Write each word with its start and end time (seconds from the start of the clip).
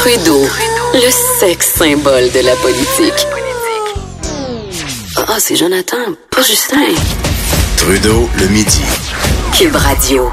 Trudeau, 0.00 0.40
le 0.94 1.10
sexe 1.38 1.74
symbole 1.74 2.32
de 2.32 2.42
la 2.42 2.56
politique. 2.56 3.26
Ah, 5.28 5.36
c'est 5.38 5.56
Jonathan, 5.56 5.98
pas 6.30 6.40
Justin. 6.40 6.78
Trudeau, 7.76 8.26
le 8.38 8.46
midi. 8.48 8.80
Cube 9.52 9.76
Radio. 9.76 10.30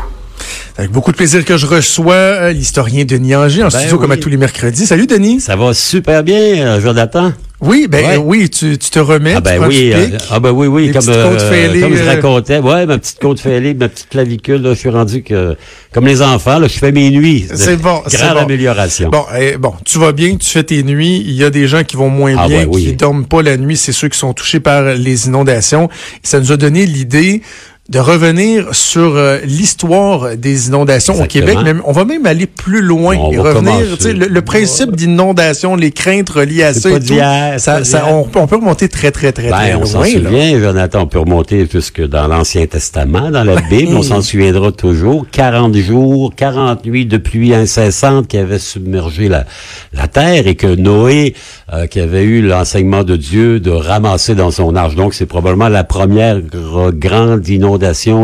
Avec 0.78 0.92
beaucoup 0.92 1.12
de 1.12 1.18
plaisir 1.18 1.44
que 1.44 1.58
je 1.58 1.66
reçois 1.66 2.14
euh, 2.14 2.54
l'historien 2.54 3.04
Denis 3.04 3.36
Anger 3.36 3.64
en 3.64 3.68
Ben 3.68 3.80
studio 3.80 4.00
comme 4.00 4.12
à 4.12 4.16
tous 4.16 4.30
les 4.30 4.38
mercredis. 4.38 4.88
Salut 4.88 5.06
Denis. 5.06 5.42
Ça 5.42 5.58
va 5.58 5.74
super 5.74 6.24
bien, 6.24 6.38
euh, 6.38 6.80
Jonathan. 6.80 7.34
Oui, 7.60 7.88
ben 7.90 8.06
Ouais. 8.06 8.18
oui, 8.18 8.50
tu, 8.52 8.78
tu 8.78 8.90
te 8.92 9.00
remets. 9.00 9.34
Ah 9.34 9.38
tu 9.38 9.42
ben 9.44 9.58
prends 9.60 9.68
oui, 9.68 9.92
euh, 9.92 10.10
ah 10.30 10.40
ben 10.40 10.52
oui, 10.52 10.68
oui, 10.68 10.92
comme, 10.92 11.10
euh, 11.10 11.40
fêlées, 11.40 11.82
comme 11.82 11.96
je 11.96 12.04
euh. 12.04 12.06
racontais. 12.06 12.60
Ouais, 12.60 12.86
ma 12.86 13.00
petite 13.00 13.18
côte 13.18 13.40
fêlée, 13.40 13.74
ma 13.74 13.90
petite 13.90 14.10
clavicule, 14.10 14.62
là, 14.62 14.76
je 14.76 14.80
suis 14.80 14.90
rendu 14.90 15.24
que, 15.24 15.56
comme 15.92 16.06
les 16.06 16.22
enfants, 16.22 16.60
là, 16.60 16.68
je 16.68 16.78
fais 16.78 16.92
mes 16.92 17.10
nuits. 17.10 17.48
C'est 17.52 17.78
bon, 17.78 18.04
c'est 18.06 18.18
Grande 18.18 18.36
bon. 18.36 18.40
amélioration. 18.42 19.10
Bon, 19.10 19.24
eh, 19.40 19.58
bon, 19.58 19.74
tu 19.86 19.98
vas 19.98 20.12
bien, 20.12 20.36
tu 20.36 20.48
fais 20.48 20.64
tes 20.64 20.84
nuits. 20.84 21.24
Il 21.26 21.34
y 21.34 21.44
a 21.44 21.50
des 21.50 21.68
gens 21.68 21.84
qui 21.84 21.96
vont 21.96 22.10
moins 22.10 22.36
Ah 22.38 22.48
bien, 22.48 22.60
ben 22.66 22.70
oui. 22.72 22.84
qui 22.86 22.94
dorment 22.94 23.26
pas 23.26 23.42
la 23.42 23.58
nuit. 23.58 23.76
C'est 23.76 23.92
ceux 23.92 24.10
qui 24.10 24.20
sont 24.20 24.34
touchés 24.34 24.60
par 24.60 24.84
les 24.84 25.26
inondations. 25.26 25.90
Ça 26.22 26.40
nous 26.40 26.52
a 26.52 26.58
donné 26.58 26.86
l'idée 26.86 27.42
de 27.90 28.00
revenir 28.00 28.76
sur 28.76 29.16
euh, 29.16 29.38
l'histoire 29.46 30.36
des 30.36 30.68
inondations 30.68 31.22
au. 31.22 31.26
Québec. 31.26 31.58
Même, 31.64 31.82
on 31.86 31.94
va 31.94 32.04
même 32.04 32.26
aller 32.26 32.46
plus 32.46 32.82
loin 32.82 33.16
On 33.18 33.32
et 33.32 33.38
revenir. 33.38 33.54
commencer. 33.72 33.86
tu 33.98 34.04
sais, 34.04 34.14
Le, 34.14 34.28
le 34.28 34.42
principe 34.42 34.96
d'inondation, 34.96 35.76
les 35.78 35.92
craintes 35.92 36.30
reliées 36.30 36.64
à 36.64 36.74
ça 36.74 36.90
et 36.90 37.00
tout, 37.00 37.14
ça, 37.58 37.84
ça- 37.86 38.06
on, 38.12 38.24
peut- 38.24 38.40
on 38.40 38.48
peut 38.48 38.58
remonter 38.58 38.90
très, 38.90 39.12
très, 39.12 39.32
très, 39.32 39.50
très 39.50 39.72
Ben, 39.74 39.80
on 39.82 39.86
s'en 39.86 40.00
loin. 40.00 40.08
là. 40.08 40.14
souvient, 40.30 40.60
Jonathan, 40.60 41.02
on 41.04 41.08
peut 41.08 41.20
remonter 41.20 41.66
jusque 41.72 42.06
dans 42.06 42.28
l'Ancien 42.28 42.66
Testament, 42.66 43.32
dans 43.32 43.44
la 43.46 43.56
Bible, 43.70 43.96
on 43.96 44.04
s'en 44.04 44.22
souviendra 44.22 44.74
toujours. 44.74 45.26
40 45.32 45.76
jours, 45.78 46.34
40 46.36 46.86
nuits 46.86 47.06
de 47.06 47.18
pluie 47.18 47.54
incessante 47.54 48.28
qui 48.28 48.38
avaient 48.38 48.60
submergé 48.60 49.30
la, 49.30 49.46
la 49.94 50.08
terre 50.10 50.46
et 50.48 50.56
que 50.56 50.68
Noé, 50.76 51.36
euh, 51.72 51.88
qui 51.88 52.02
avait 52.02 52.24
eu 52.24 52.42
l'enseignement 52.42 53.04
de 53.06 53.16
Dieu 53.16 53.60
de 53.62 53.72
ramasser 53.72 54.36
dans 54.36 54.52
son 54.52 54.76
arche. 54.76 54.96
Donc, 54.96 55.14
c'est 55.14 55.26
probablement 55.26 55.70
la 55.70 55.86
première 55.86 56.40
gr- 56.40 56.92
grande 56.94 57.48
inondation 57.48 57.77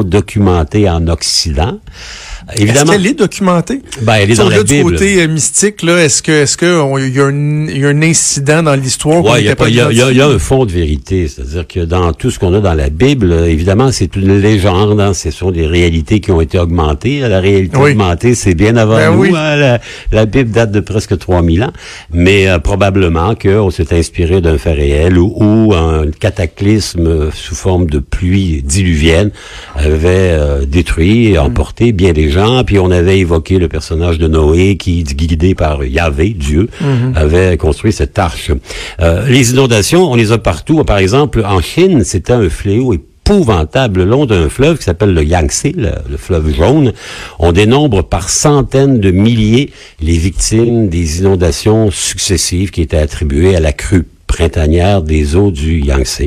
documentée 0.04 0.90
en 0.90 1.08
Occident. 1.08 1.80
Est-ce 2.52 2.62
Évidemment, 2.62 2.92
qu'elle 2.92 3.08
est 3.08 3.14
documentée? 3.20 3.82
ben, 4.02 4.14
elle 4.16 4.32
est 4.32 4.36
dans 4.36 4.50
la 4.50 4.64
du 4.64 4.74
Bible. 4.76 4.92
côté 4.92 5.22
euh, 5.22 5.28
mystique, 5.28 5.82
là, 5.84 6.04
est-ce 6.04 6.22
que 6.22 6.32
est-ce 6.32 6.58
que 6.58 6.66
il 7.08 7.16
y, 7.16 7.20
a 7.22 7.26
un- 7.26 7.68
y 7.70 7.86
a 7.86 7.88
un 7.90 8.02
incident 8.02 8.64
dans 8.64 8.76
l'histoire 8.76 9.24
Ouais, 9.24 9.42
il 9.42 9.46
y, 9.46 9.72
y 9.74 10.18
y 10.18 10.22
a- 10.22 10.28
un 10.28 10.40
fond 10.40 10.66
de 10.66 10.72
vérité, 10.72 11.28
c'est-à-dire 11.28 11.68
que 11.68 11.80
dans 11.82 12.12
tout 12.14 12.32
ce 12.32 12.40
qu'on 12.40 12.54
a 12.54 12.60
dans 12.60 12.74
la 12.74 12.90
Bible, 12.90 13.32
évidemment, 13.48 13.92
c'est 13.92 14.16
une 14.16 14.38
légende, 14.40 15.00
hein, 15.00 15.14
ce 15.14 15.32
sont 15.32 15.52
des 15.52 15.66
réalités 15.68 16.20
qui 16.20 16.32
ont 16.32 16.42
été 16.42 16.60
augmentées. 16.60 17.20
La 17.22 17.40
réalité 17.40 17.78
Oui. 17.78 17.92
augmentée, 17.92 18.36
c'est 18.36 18.56
bien 18.56 18.76
avant 18.76 18.98
Ben 18.98 19.12
nous. 19.14 19.22
oui. 19.22 19.30
hein, 19.36 19.56
la, 19.56 19.80
la 20.12 20.26
Bible 20.26 20.52
date 20.52 20.72
de 20.72 20.80
presque 20.82 21.18
3000 21.18 21.64
ans, 21.64 21.74
mais 22.12 22.48
euh, 22.50 22.60
probablement 22.60 23.36
qu'on 23.36 23.72
s'est 23.72 23.94
inspiré 23.98 24.42
d'un 24.42 24.58
fait 24.58 24.74
réel 24.74 25.18
ou, 25.18 25.34
ou 25.38 25.74
un 25.74 26.08
cataclysme 26.20 27.32
sous 27.32 27.56
forme 27.56 27.86
de 27.90 28.00
pluie 28.00 28.62
diluvienne 28.64 29.32
avait 29.76 30.08
euh, 30.32 30.66
détruit 30.66 31.28
et 31.30 31.38
emporté 31.40 31.92
bien 31.92 32.12
des 32.14 32.30
gens, 32.34 32.64
puis 32.64 32.80
on 32.80 32.92
avait 32.92 33.20
évoqué 33.20 33.60
le 33.60 33.68
personnage 33.68 34.18
de 34.18 34.28
Noé 34.28 34.76
qui, 34.78 35.04
guidé 35.04 35.56
par 35.56 35.86
Yahvé, 35.86 36.30
Dieu, 36.30 36.70
avait 37.16 37.58
construit 37.58 37.94
cette 37.94 38.18
arche. 38.20 38.52
Euh, 39.02 39.28
les 39.28 39.52
inondations, 39.52 40.12
on 40.12 40.16
les 40.16 40.32
a 40.32 40.38
partout. 40.38 40.84
Par 40.84 40.98
exemple, 40.98 41.44
en 41.46 41.62
Chine, 41.62 42.04
c'était 42.04 42.34
un 42.34 42.50
fléau 42.50 42.94
épouvantable 42.94 44.02
le 44.02 44.06
long 44.06 44.26
d'un 44.26 44.50
fleuve 44.50 44.78
qui 44.78 44.84
s'appelle 44.84 45.14
le 45.14 45.24
Yangtze, 45.24 45.72
le, 45.78 45.92
le 46.10 46.18
fleuve 46.18 46.54
jaune. 46.54 46.92
On 47.40 47.52
dénombre 47.52 48.04
par 48.04 48.30
centaines 48.30 49.00
de 49.00 49.12
milliers 49.12 49.72
les 50.02 50.18
victimes 50.18 50.90
des 50.90 51.20
inondations 51.20 51.92
successives 51.92 52.72
qui 52.72 52.82
étaient 52.82 52.98
attribuées 52.98 53.56
à 53.56 53.60
la 53.60 53.72
crue 53.72 54.06
printanière 54.34 55.04
des 55.04 55.36
eaux 55.36 55.52
du 55.52 55.80
Yangtze. 55.80 56.24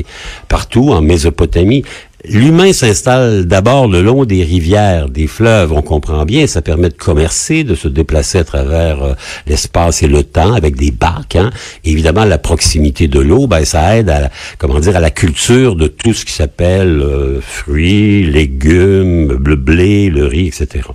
Partout 0.47 0.91
en 0.91 1.01
Mésopotamie, 1.01 1.83
L'humain 2.25 2.73
s'installe 2.73 3.45
d'abord 3.45 3.87
le 3.87 4.01
long 4.01 4.25
des 4.25 4.43
rivières, 4.43 5.07
des 5.07 5.27
fleuves, 5.27 5.71
on 5.71 5.83
comprend 5.83 6.25
bien, 6.25 6.47
ça 6.47 6.63
permet 6.63 6.89
de 6.89 6.95
commercer, 6.95 7.63
de 7.63 7.75
se 7.75 7.87
déplacer 7.87 8.39
à 8.39 8.43
travers 8.43 9.03
euh, 9.03 9.13
l'espace 9.45 10.01
et 10.01 10.07
le 10.07 10.23
temps 10.23 10.53
avec 10.53 10.75
des 10.75 10.89
barques. 10.91 11.35
Hein. 11.35 11.51
Évidemment, 11.85 12.25
la 12.25 12.39
proximité 12.39 13.07
de 13.07 13.19
l'eau, 13.19 13.45
ben, 13.45 13.63
ça 13.65 13.97
aide 13.97 14.09
à, 14.09 14.19
la- 14.21 14.31
comment 14.57 14.79
dire, 14.79 14.95
à 14.95 14.99
la 14.99 15.11
culture 15.11 15.75
de 15.75 15.85
tout 15.87 16.13
ce 16.13 16.25
qui 16.25 16.33
s'appelle 16.33 16.99
euh, 17.01 17.39
fruits, 17.39 18.23
légumes, 18.25 19.37
le 19.45 19.55
blé, 19.55 20.09
le 20.09 20.25
riz, 20.25 20.47
etc. 20.47 20.87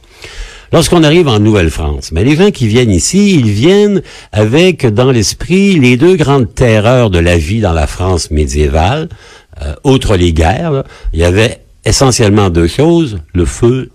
Lorsqu'on 0.73 1.05
arrive 1.05 1.29
en 1.29 1.39
Nouvelle-France, 1.39 2.13
mais 2.13 2.25
les 2.25 2.35
gens 2.35 2.51
qui 2.51 2.67
viennent 2.67 2.91
ici, 2.91 3.35
ils 3.35 3.51
viennent 3.51 4.03
avec 4.33 4.87
dans 4.87 5.11
l'esprit 5.13 5.79
les 5.79 5.99
deux 5.99 6.17
grandes 6.17 6.53
terreurs 6.55 7.11
de 7.11 7.19
la 7.19 7.37
vie 7.37 7.61
dans 7.61 7.75
la 7.75 7.87
France 7.87 8.31
médiévale. 8.31 9.09
Euh, 9.63 9.75
outre 9.85 10.17
les 10.17 10.33
guerres, 10.33 10.85
il 11.13 11.21
y 11.21 11.25
avait 11.25 11.65
essentiellement 11.85 12.51
deux 12.51 12.67
choses, 12.67 13.19
le 13.35 13.45
feu 13.45 13.91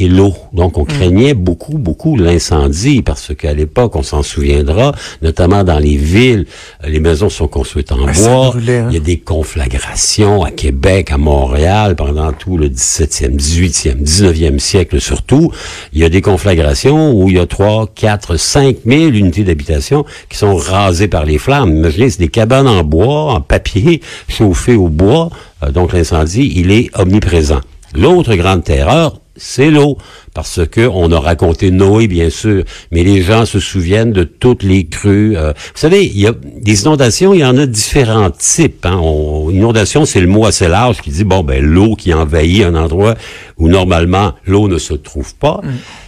et 0.00 0.08
l'eau. 0.08 0.34
Donc, 0.52 0.78
on 0.78 0.84
craignait 0.84 1.34
beaucoup, 1.34 1.78
beaucoup 1.78 2.16
l'incendie 2.16 3.02
parce 3.02 3.34
qu'à 3.34 3.52
l'époque, 3.52 3.96
on 3.96 4.02
s'en 4.02 4.22
souviendra, 4.22 4.92
notamment 5.22 5.62
dans 5.62 5.78
les 5.78 5.96
villes, 5.96 6.46
euh, 6.84 6.88
les 6.88 7.00
maisons 7.00 7.28
sont 7.28 7.48
construites 7.48 7.92
en 7.92 8.12
ça 8.12 8.28
bois. 8.28 8.50
brûlait, 8.50 8.78
hein. 8.78 8.86
Il 8.90 8.94
y 8.94 8.96
a 8.96 9.00
des 9.00 9.18
conflagrations 9.18 10.42
à 10.42 10.50
Québec, 10.50 11.12
à 11.12 11.18
Montréal, 11.18 11.96
pendant 11.96 12.32
tout 12.32 12.56
le 12.56 12.68
17e, 12.68 13.36
18e, 13.36 14.02
19e 14.02 14.58
siècle 14.58 15.00
surtout. 15.00 15.52
Il 15.92 16.00
y 16.00 16.04
a 16.04 16.08
des 16.08 16.22
conflagrations 16.22 17.12
où 17.12 17.28
il 17.28 17.36
y 17.36 17.38
a 17.38 17.46
3, 17.46 17.88
4, 17.94 18.36
5 18.36 18.76
000 18.86 19.02
unités 19.10 19.44
d'habitation 19.44 20.04
qui 20.28 20.38
sont 20.38 20.56
rasées 20.56 21.08
par 21.08 21.24
les 21.24 21.38
flammes. 21.38 21.76
Imaginez, 21.76 22.10
c'est 22.10 22.20
des 22.20 22.28
cabanes 22.28 22.68
en 22.68 22.82
bois, 22.84 23.34
en 23.34 23.40
papier, 23.40 24.00
chauffées 24.28 24.76
au 24.76 24.88
bois. 24.88 25.30
Euh, 25.62 25.70
donc 25.70 25.92
l'incendie, 25.92 26.52
il 26.56 26.70
est 26.70 26.90
omniprésent. 26.98 27.60
L'autre 27.94 28.34
grande 28.36 28.62
terreur, 28.62 29.19
c'est 29.40 29.70
l'eau. 29.70 29.96
Parce 30.32 30.60
que 30.70 30.82
on 30.86 31.10
a 31.10 31.18
raconté 31.18 31.70
Noé, 31.72 32.06
bien 32.06 32.30
sûr, 32.30 32.62
mais 32.92 33.02
les 33.02 33.20
gens 33.22 33.44
se 33.46 33.58
souviennent 33.58 34.12
de 34.12 34.22
toutes 34.24 34.62
les 34.62 34.84
crues. 34.86 35.36
euh. 35.36 35.52
vous 35.56 35.80
savez, 35.80 36.04
il 36.06 36.18
y 36.20 36.26
a 36.28 36.32
des 36.60 36.82
inondations, 36.82 37.34
il 37.34 37.40
y 37.40 37.44
en 37.44 37.56
a 37.58 37.66
différents 37.66 38.30
types. 38.30 38.86
Hein. 38.86 38.98
On- 39.02 39.50
inondation, 39.50 40.04
c'est 40.04 40.20
le 40.20 40.28
mot 40.28 40.46
assez 40.46 40.68
large 40.68 41.00
qui 41.02 41.10
dit, 41.10 41.24
bon, 41.24 41.42
ben 41.42 41.62
l'eau 41.64 41.96
qui 41.96 42.14
envahit 42.14 42.62
un 42.62 42.76
endroit 42.76 43.16
où 43.58 43.68
normalement 43.68 44.34
l'eau 44.46 44.68
ne 44.68 44.78
se 44.78 44.94
trouve 44.94 45.34
pas. 45.34 45.60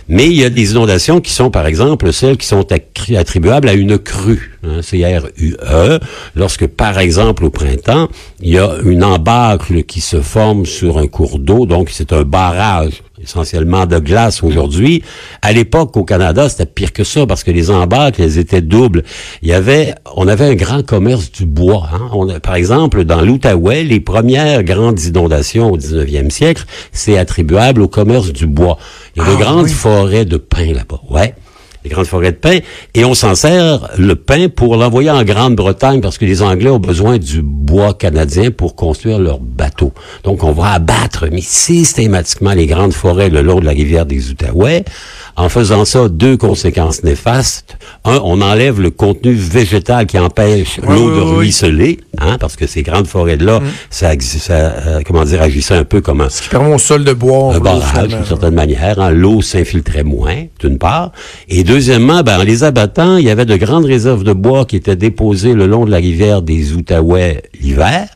Mais 0.08 0.26
il 0.26 0.34
y 0.34 0.44
a 0.44 0.50
des 0.50 0.72
inondations 0.72 1.20
qui 1.20 1.32
sont, 1.32 1.50
par 1.50 1.66
exemple, 1.66 2.12
celles 2.12 2.36
qui 2.36 2.46
sont 2.46 2.66
attribuables 3.16 3.68
à 3.68 3.72
une 3.72 3.98
crue, 3.98 4.58
hein, 4.64 4.82
C-R-U-E, 4.82 5.98
lorsque, 6.34 6.66
par 6.66 6.98
exemple, 6.98 7.44
au 7.44 7.50
printemps, 7.50 8.08
il 8.40 8.50
y 8.50 8.58
a 8.58 8.70
une 8.84 9.04
embâcle 9.04 9.84
qui 9.84 10.00
se 10.00 10.20
forme 10.20 10.66
sur 10.66 10.98
un 10.98 11.06
cours 11.06 11.38
d'eau, 11.38 11.66
donc 11.66 11.90
c'est 11.90 12.12
un 12.12 12.22
barrage 12.22 13.02
essentiellement 13.22 13.86
de 13.86 13.98
glace 14.00 14.11
aujourd'hui. 14.42 15.02
À 15.42 15.52
l'époque, 15.52 15.96
au 15.96 16.04
Canada, 16.04 16.48
c'était 16.48 16.66
pire 16.66 16.92
que 16.92 17.04
ça 17.04 17.26
parce 17.26 17.44
que 17.44 17.50
les 17.50 17.70
embâcles, 17.70 18.22
elles 18.22 18.38
étaient 18.38 18.60
doubles. 18.60 19.02
Il 19.42 19.48
y 19.48 19.52
avait, 19.52 19.94
on 20.16 20.28
avait 20.28 20.46
un 20.46 20.54
grand 20.54 20.84
commerce 20.84 21.30
du 21.32 21.44
bois. 21.46 21.88
Hein. 21.92 22.08
On 22.12 22.28
a- 22.28 22.40
par 22.40 22.54
exemple, 22.54 23.04
dans 23.04 23.20
l'Outaouais, 23.22 23.84
les 23.84 24.00
premières 24.00 24.62
grandes 24.64 25.00
inondations 25.02 25.70
au 25.72 25.76
19e 25.76 26.30
siècle, 26.30 26.64
c'est 26.92 27.18
attribuable 27.18 27.80
au 27.82 27.88
commerce 27.88 28.32
du 28.32 28.46
bois. 28.46 28.78
Il 29.16 29.22
y 29.22 29.24
a 29.24 29.28
de 29.28 29.34
Ah, 29.36 29.40
grandes 29.42 29.64
oui. 29.66 29.70
forêts 29.72 30.24
de 30.24 30.36
pins 30.36 30.72
là-bas. 30.72 31.00
Ouais 31.10 31.34
les 31.84 31.90
grandes 31.90 32.06
forêts 32.06 32.32
de 32.32 32.36
pin, 32.36 32.58
et 32.94 33.04
on 33.04 33.14
s'en 33.14 33.34
sert 33.34 33.88
le 33.98 34.14
pain 34.16 34.48
pour 34.48 34.76
l'envoyer 34.76 35.10
en 35.10 35.22
Grande-Bretagne 35.24 36.00
parce 36.00 36.18
que 36.18 36.24
les 36.24 36.42
Anglais 36.42 36.70
ont 36.70 36.78
besoin 36.78 37.18
du 37.18 37.42
bois 37.42 37.94
canadien 37.94 38.50
pour 38.50 38.76
construire 38.76 39.18
leurs 39.18 39.40
bateaux. 39.40 39.92
Donc 40.24 40.44
on 40.44 40.52
va 40.52 40.72
abattre 40.72 41.26
mais 41.32 41.40
systématiquement 41.42 42.52
les 42.52 42.66
grandes 42.66 42.92
forêts 42.92 43.28
le 43.30 43.42
long 43.42 43.58
de 43.60 43.64
la 43.64 43.72
rivière 43.72 44.06
des 44.06 44.30
Outaouais. 44.30 44.84
En 45.34 45.48
faisant 45.48 45.86
ça, 45.86 46.10
deux 46.10 46.36
conséquences 46.36 47.02
néfastes. 47.04 47.78
Un, 48.04 48.20
on 48.22 48.42
enlève 48.42 48.80
le 48.82 48.90
contenu 48.90 49.32
végétal 49.32 50.04
qui 50.06 50.18
empêche 50.18 50.78
Oui, 50.86 50.94
l'eau 50.94 51.08
oui, 51.10 51.16
de 51.16 51.20
ruisseler, 51.22 52.00
hein, 52.18 52.36
parce 52.38 52.54
que 52.54 52.66
ces 52.66 52.82
grandes 52.82 53.06
forêts-là, 53.06 53.60
ça, 53.88 54.14
exi- 54.14 54.38
ça 54.38 54.52
euh, 54.52 55.00
comment 55.06 55.24
dire, 55.24 55.40
agissait 55.40 55.74
un 55.74 55.84
peu 55.84 56.02
comme 56.02 56.20
un, 56.20 56.28
Qui 56.28 56.50
permet 56.50 56.74
au 56.74 56.78
sol 56.78 57.04
de 57.04 57.14
boire. 57.14 57.56
un 57.56 57.60
barrage, 57.60 58.08
d'une 58.08 58.26
certaine 58.26 58.54
manière. 58.54 59.00
hein. 59.00 59.10
L'eau 59.10 59.40
s'infiltrait 59.40 60.02
moins, 60.04 60.44
d'une 60.60 60.76
part. 60.76 61.12
Et 61.48 61.64
deuxièmement, 61.72 62.22
ben, 62.22 62.38
en 62.38 62.42
les 62.42 62.64
abattant, 62.64 63.16
il 63.16 63.24
y 63.24 63.30
avait 63.30 63.46
de 63.46 63.56
grandes 63.56 63.86
réserves 63.86 64.24
de 64.24 64.34
bois 64.34 64.66
qui 64.66 64.76
étaient 64.76 64.94
déposées 64.94 65.54
le 65.54 65.66
long 65.66 65.86
de 65.86 65.90
la 65.90 65.96
rivière 65.96 66.42
des 66.42 66.74
Outaouais 66.74 67.44
l'hiver. 67.58 68.10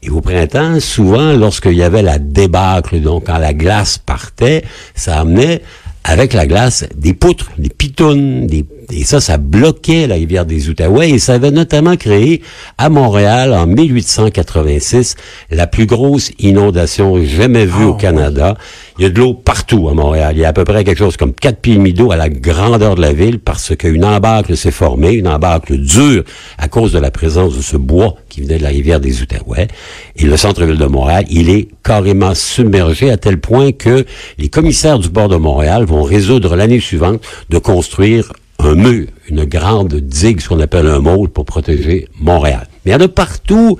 Et 0.00 0.10
au 0.10 0.20
printemps, 0.20 0.78
souvent, 0.78 1.32
lorsqu'il 1.32 1.72
y 1.72 1.82
avait 1.82 2.02
la 2.02 2.20
débâcle, 2.20 3.00
donc 3.00 3.26
quand 3.26 3.38
la 3.38 3.52
glace 3.52 3.98
partait, 3.98 4.62
ça 4.94 5.18
amenait 5.18 5.60
avec 6.04 6.32
la 6.34 6.46
glace 6.46 6.86
des 6.94 7.12
poutres, 7.12 7.50
des 7.58 7.68
pitounes, 7.68 8.46
des 8.46 8.64
et 8.92 9.04
ça, 9.04 9.20
ça 9.20 9.38
bloquait 9.38 10.06
la 10.06 10.16
rivière 10.16 10.46
des 10.46 10.68
Outaouais 10.68 11.10
et 11.10 11.18
ça 11.18 11.34
avait 11.34 11.50
notamment 11.50 11.96
créé 11.96 12.42
à 12.78 12.88
Montréal 12.88 13.54
en 13.54 13.66
1886 13.66 15.16
la 15.50 15.66
plus 15.66 15.86
grosse 15.86 16.32
inondation 16.38 17.22
jamais 17.24 17.66
vue 17.66 17.84
au 17.84 17.94
Canada. 17.94 18.56
Il 18.98 19.02
y 19.02 19.06
a 19.06 19.10
de 19.10 19.18
l'eau 19.18 19.34
partout 19.34 19.88
à 19.88 19.94
Montréal. 19.94 20.34
Il 20.36 20.40
y 20.40 20.44
a 20.44 20.48
à 20.48 20.52
peu 20.52 20.64
près 20.64 20.84
quelque 20.84 20.98
chose 20.98 21.16
comme 21.16 21.32
4 21.32 21.60
pieds 21.60 21.74
et 21.74 21.76
demi 21.76 21.92
d'eau 21.92 22.10
à 22.10 22.16
la 22.16 22.28
grandeur 22.28 22.96
de 22.96 23.00
la 23.00 23.12
ville 23.12 23.38
parce 23.38 23.74
qu'une 23.76 24.04
embâcle 24.04 24.56
s'est 24.56 24.70
formée, 24.70 25.12
une 25.12 25.28
embâcle 25.28 25.78
dure 25.78 26.24
à 26.58 26.68
cause 26.68 26.92
de 26.92 26.98
la 26.98 27.10
présence 27.10 27.56
de 27.56 27.62
ce 27.62 27.76
bois 27.76 28.16
qui 28.28 28.42
venait 28.42 28.58
de 28.58 28.62
la 28.62 28.68
rivière 28.68 29.00
des 29.00 29.22
Outaouais. 29.22 29.68
Et 30.16 30.24
le 30.24 30.36
centre-ville 30.36 30.78
de 30.78 30.86
Montréal, 30.86 31.24
il 31.30 31.48
est 31.48 31.68
carrément 31.84 32.34
submergé 32.34 33.10
à 33.10 33.16
tel 33.16 33.38
point 33.38 33.72
que 33.72 34.04
les 34.38 34.48
commissaires 34.48 34.98
du 34.98 35.08
bord 35.08 35.28
de 35.28 35.36
Montréal 35.36 35.84
vont 35.84 36.02
résoudre 36.02 36.56
l'année 36.56 36.80
suivante 36.80 37.22
de 37.48 37.58
construire 37.58 38.32
un 38.66 38.74
mur, 38.74 39.06
une 39.28 39.44
grande 39.44 39.94
digue, 39.94 40.40
ce 40.40 40.48
qu'on 40.48 40.60
appelle 40.60 40.86
un 40.86 41.00
môle, 41.00 41.28
pour 41.28 41.44
protéger 41.44 42.08
Montréal. 42.20 42.68
Mais 42.84 42.92
il 42.92 42.94
y 42.94 42.96
en 42.96 43.04
a 43.04 43.08
partout. 43.08 43.78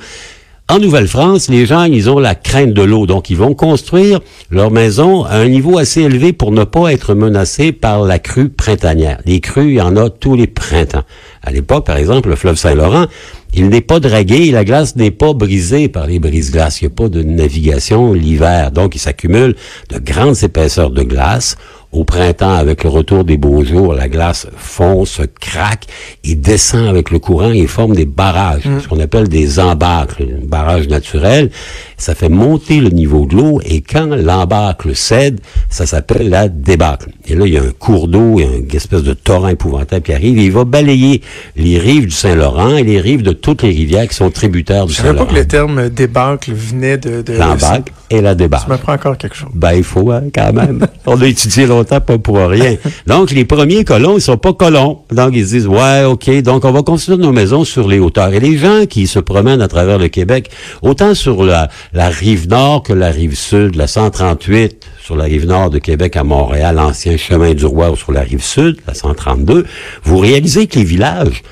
En 0.69 0.79
Nouvelle-France, 0.79 1.49
les 1.49 1.67
gens, 1.67 1.83
ils 1.83 2.09
ont 2.09 2.21
la 2.21 2.37
crainte 2.37 2.73
de 2.73 2.83
l'eau, 2.83 3.05
donc 3.05 3.29
ils 3.29 3.37
vont 3.37 3.55
construire 3.55 4.21
leur 4.51 4.71
maison 4.71 5.25
à 5.25 5.35
un 5.35 5.49
niveau 5.49 5.79
assez 5.79 6.03
élevé 6.03 6.33
pour 6.33 6.53
ne 6.53 6.63
pas 6.63 6.93
être 6.93 7.15
menacés 7.15 7.73
par 7.73 8.05
la 8.05 8.21
crue 8.21 8.51
printanière. 8.51 9.19
Les 9.27 9.41
crues, 9.41 9.71
il 9.71 9.75
y 9.79 9.81
en 9.81 9.97
a 9.97 10.11
tous 10.11 10.37
les 10.37 10.47
printemps. 10.47 11.03
À 11.43 11.51
l'époque, 11.51 11.87
par 11.87 11.97
exemple, 11.97 12.29
le 12.29 12.37
fleuve 12.37 12.55
Saint-Laurent, 12.55 13.07
il 13.53 13.69
n'est 13.69 13.81
pas 13.81 13.99
dragué 13.99 14.53
la 14.53 14.65
glace 14.65 14.95
n'est 14.95 15.11
pas 15.11 15.33
brisée 15.33 15.89
par 15.89 16.07
les 16.07 16.21
brises-glaces. 16.21 16.81
Il 16.81 16.85
n'y 16.85 16.93
a 16.93 16.95
pas 16.95 17.09
de 17.09 17.25
navigation 17.25 18.13
l'hiver. 18.13 18.71
Donc, 18.71 18.95
il 18.95 19.01
s'accumule 19.01 19.57
de 19.89 19.99
grandes 19.99 20.41
épaisseurs 20.45 20.91
de 20.91 21.03
glace 21.03 21.57
au 21.93 22.05
printemps, 22.05 22.55
avec 22.55 22.85
le 22.85 22.91
retour 22.91 23.25
des 23.25 23.37
beaux 23.37 23.65
jours, 23.65 23.95
la 23.95 24.09
glace 24.09 24.47
fond, 24.57 25.05
se 25.05 25.23
craque 25.23 25.87
et 26.23 26.37
descend 26.37 26.87
avec 26.87 27.11
le 27.11 27.19
courant 27.19 27.51
et 27.51 27.67
forme 27.67 27.97
des 27.97 28.07
barrages, 28.07 28.63
ce 28.81 28.87
qu'on 28.87 29.01
appelle 29.01 29.29
des 29.29 29.59
embâcles, 29.59 30.23
un 30.23 30.47
barrage 30.47 30.87
naturel. 30.89 31.51
Ça 32.01 32.15
fait 32.15 32.31
monter 32.31 32.81
le 32.81 32.89
niveau 32.89 33.27
de 33.27 33.37
l'eau 33.37 33.61
et 33.65 33.83
quand 33.83 34.07
l'embâcle 34.07 34.97
cède, 34.97 35.41
ça 35.69 35.85
s'appelle 35.85 36.31
la 36.31 36.49
débâcle. 36.49 37.11
Et 37.27 37.35
là, 37.35 37.47
il 37.47 37.53
y 37.53 37.59
a 37.59 37.63
un 37.63 37.73
cours 37.79 38.09
d'eau, 38.09 38.41
et 38.41 38.45
une 38.45 38.75
espèce 38.75 39.03
de 39.03 39.13
torrent 39.13 39.49
épouvantable 39.49 40.03
qui 40.03 40.13
arrive 40.15 40.39
et 40.39 40.45
il 40.47 40.53
va 40.53 40.65
balayer 40.65 41.21
les 41.57 41.79
rives 41.79 42.07
du 42.07 42.11
Saint-Laurent 42.11 42.77
et 42.77 42.83
les 42.85 43.01
rives 43.01 43.23
de 43.23 43.33
toutes 43.33 43.63
les 43.63 43.69
rivières 43.69 44.09
qui 44.09 44.15
sont 44.15 44.31
tributaires 44.31 44.87
du 44.87 44.93
Je 44.95 44.97
savais 44.97 45.11
pas 45.11 45.19
Saint-Laurent. 45.19 45.35
que 45.35 45.39
le 45.39 45.47
terme 45.47 45.89
débâcle 45.91 46.53
venait 46.55 46.97
de... 46.97 47.21
de 47.21 47.35
L'embâcle 47.35 47.93
et 48.09 48.21
la 48.23 48.35
débâcle. 48.35 48.69
m'apprend 48.69 48.95
encore 48.95 49.19
quelque 49.19 49.37
chose. 49.37 49.51
Ben, 49.55 49.73
il 49.75 49.85
faut, 49.85 50.11
hein, 50.11 50.25
quand 50.35 50.53
même. 50.53 50.87
On 51.07 51.21
a 51.21 51.27
étudié 51.27 51.67
longtemps, 51.67 52.01
pas 52.01 52.19
pour 52.19 52.39
rien. 52.39 52.77
Donc, 53.07 53.31
les 53.31 53.45
premiers 53.45 53.85
colons, 53.85 54.17
ils 54.17 54.23
sont 54.23 54.39
pas 54.39 54.53
colons. 54.53 55.01
Donc, 55.13 55.31
ils 55.35 55.45
se 55.45 55.51
disent, 55.51 55.67
ouais, 55.67 56.05
OK, 56.05 56.31
donc 56.43 56.65
on 56.65 56.73
va 56.73 56.83
construire 56.83 57.19
nos 57.19 57.33
maisons 57.33 57.65
sur 57.65 57.87
les 57.87 57.99
hauteurs. 57.99 58.33
Et 58.33 58.41
les 58.41 58.57
gens 58.57 58.87
qui 58.89 59.07
se 59.07 59.19
promènent 59.19 59.61
à 59.61 59.69
travers 59.69 59.99
le 59.99 60.09
Québec, 60.09 60.51
autant 60.83 61.15
sur 61.15 61.45
la, 61.45 61.69
la 61.93 62.09
rive 62.09 62.49
nord 62.49 62.83
que 62.83 62.93
la 62.93 63.11
rive 63.11 63.35
sud, 63.35 63.75
la 63.75 63.87
138, 63.87 64.87
sur 65.03 65.17
la 65.17 65.25
rive 65.25 65.47
nord 65.47 65.71
de 65.71 65.79
Québec 65.79 66.17
à 66.17 66.25
Montréal, 66.25 66.77
l'ancien 66.77 67.17
chemin 67.17 67.55
du 67.55 67.67
roi, 67.67 67.91
ou 67.91 67.97
sur 67.97 68.13
la 68.13 68.23
rive 68.23 68.43
sud, 68.43 68.79
la 68.87 68.95
132, 68.95 69.67
vous 70.05 70.19
réalisez 70.19 70.67
que 70.67 70.79
les 70.79 70.85
villages, 70.85 71.43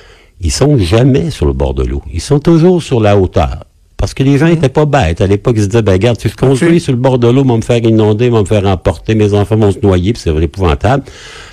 ils 0.40 0.52
sont 0.52 0.78
jamais 0.78 1.30
sur 1.30 1.46
le 1.46 1.52
bord 1.52 1.74
de 1.74 1.82
l'eau. 1.82 2.02
Ils 2.12 2.20
sont 2.20 2.38
toujours 2.38 2.82
sur 2.82 3.00
la 3.00 3.18
hauteur. 3.18 3.64
Parce 3.98 4.14
que 4.14 4.22
les 4.22 4.38
gens 4.38 4.46
étaient 4.46 4.68
pas 4.68 4.84
bêtes. 4.86 5.20
À 5.20 5.26
l'époque, 5.26 5.56
ils 5.58 5.64
se 5.64 5.66
disaient, 5.68 5.82
ben, 5.82 5.90
regarde, 5.92 6.20
si 6.20 6.28
je 6.28 6.36
construis 6.36 6.78
sur 6.78 6.92
le 6.92 6.98
bord 6.98 7.18
de 7.18 7.26
l'eau, 7.26 7.42
vont 7.42 7.56
me 7.56 7.62
faire 7.62 7.78
inonder, 7.82 8.28
vont 8.28 8.40
me 8.42 8.44
faire 8.46 8.64
emporter, 8.64 9.16
mes 9.16 9.34
enfants 9.34 9.56
vont 9.56 9.72
se 9.72 9.78
noyer, 9.82 10.12
puis 10.12 10.22
c'est 10.22 10.30
vraiment 10.30 10.44
épouvantable. 10.44 11.02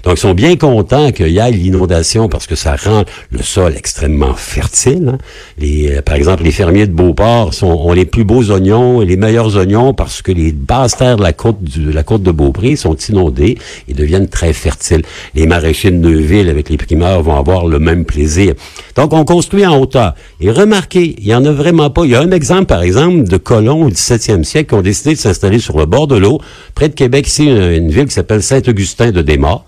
Donc, 0.04 0.14
ils 0.18 0.20
sont 0.20 0.36
bien 0.36 0.56
contents 0.56 1.12
qu'il 1.12 1.30
y 1.30 1.40
ait 1.40 1.50
l'inondation 1.50 2.30
parce 2.30 2.46
que 2.46 2.54
ça 2.56 2.76
rend 2.76 3.04
le 3.32 3.42
sol 3.42 3.74
extrêmement 3.76 4.36
fertile. 4.36 5.14
hein. 5.14 5.18
Les, 5.58 5.96
euh, 5.98 6.02
par 6.04 6.14
exemple, 6.16 6.44
les 6.44 6.52
fermiers 6.52 6.86
de 6.86 6.94
Beauport 6.94 7.52
sont, 7.56 7.66
ont 7.66 7.94
les 7.94 8.06
plus 8.06 8.24
beaux 8.24 8.44
oignons 8.52 9.02
et 9.02 9.06
les 9.06 9.18
meilleurs 9.18 9.58
oignons 9.58 9.96
parce 9.96 10.22
que 10.22 10.32
les 10.32 10.52
basses 10.52 10.98
terres 10.98 11.18
de 11.18 11.24
la 11.24 11.34
côte, 11.34 11.64
du- 11.64 11.86
de 11.86 11.92
la 11.92 12.04
côte 12.04 12.22
de 12.22 12.30
Beaupré 12.32 12.76
sont 12.76 12.96
inondées 13.10 13.58
et 13.88 13.96
deviennent 13.96 14.30
très 14.30 14.54
fertiles. 14.54 15.02
Les 15.34 15.48
maraîchers 15.48 15.90
de 15.90 15.98
Neuville 15.98 16.50
avec 16.50 16.70
les 16.70 16.78
primeurs 16.78 17.24
vont 17.24 17.38
avoir 17.38 17.66
le 17.66 17.80
même 17.80 18.06
plaisir. 18.06 18.54
Donc, 18.96 19.14
on 19.14 19.26
construit 19.26 19.66
en 19.66 19.80
hauteur. 19.80 20.14
Et 20.40 20.52
remarquez, 20.52 21.16
il 21.18 21.26
y 21.26 21.34
en 21.34 21.44
a 21.46 21.52
vraiment 21.52 21.90
pas. 21.90 22.06
Il 22.06 22.12
y 22.12 22.16
a 22.16 22.22
un 22.22 22.35
par 22.68 22.82
exemple, 22.82 23.28
de 23.28 23.38
colons 23.38 23.84
au 23.84 23.90
17e 23.90 24.44
siècle 24.44 24.70
qui 24.70 24.76
ont 24.76 24.82
décidé 24.82 25.14
de 25.14 25.20
s'installer 25.20 25.60
sur 25.60 25.78
le 25.78 25.86
bord 25.86 26.08
de 26.08 26.16
l'eau, 26.16 26.42
près 26.74 26.90
de 26.90 26.94
Québec, 26.94 27.28
ici, 27.28 27.46
une, 27.46 27.62
une 27.62 27.92
ville 27.92 28.06
qui 28.06 28.14
s'appelle 28.14 28.44
Saint-Augustin 28.44 29.12
de 29.12 29.22
Desmaures. 29.22 29.66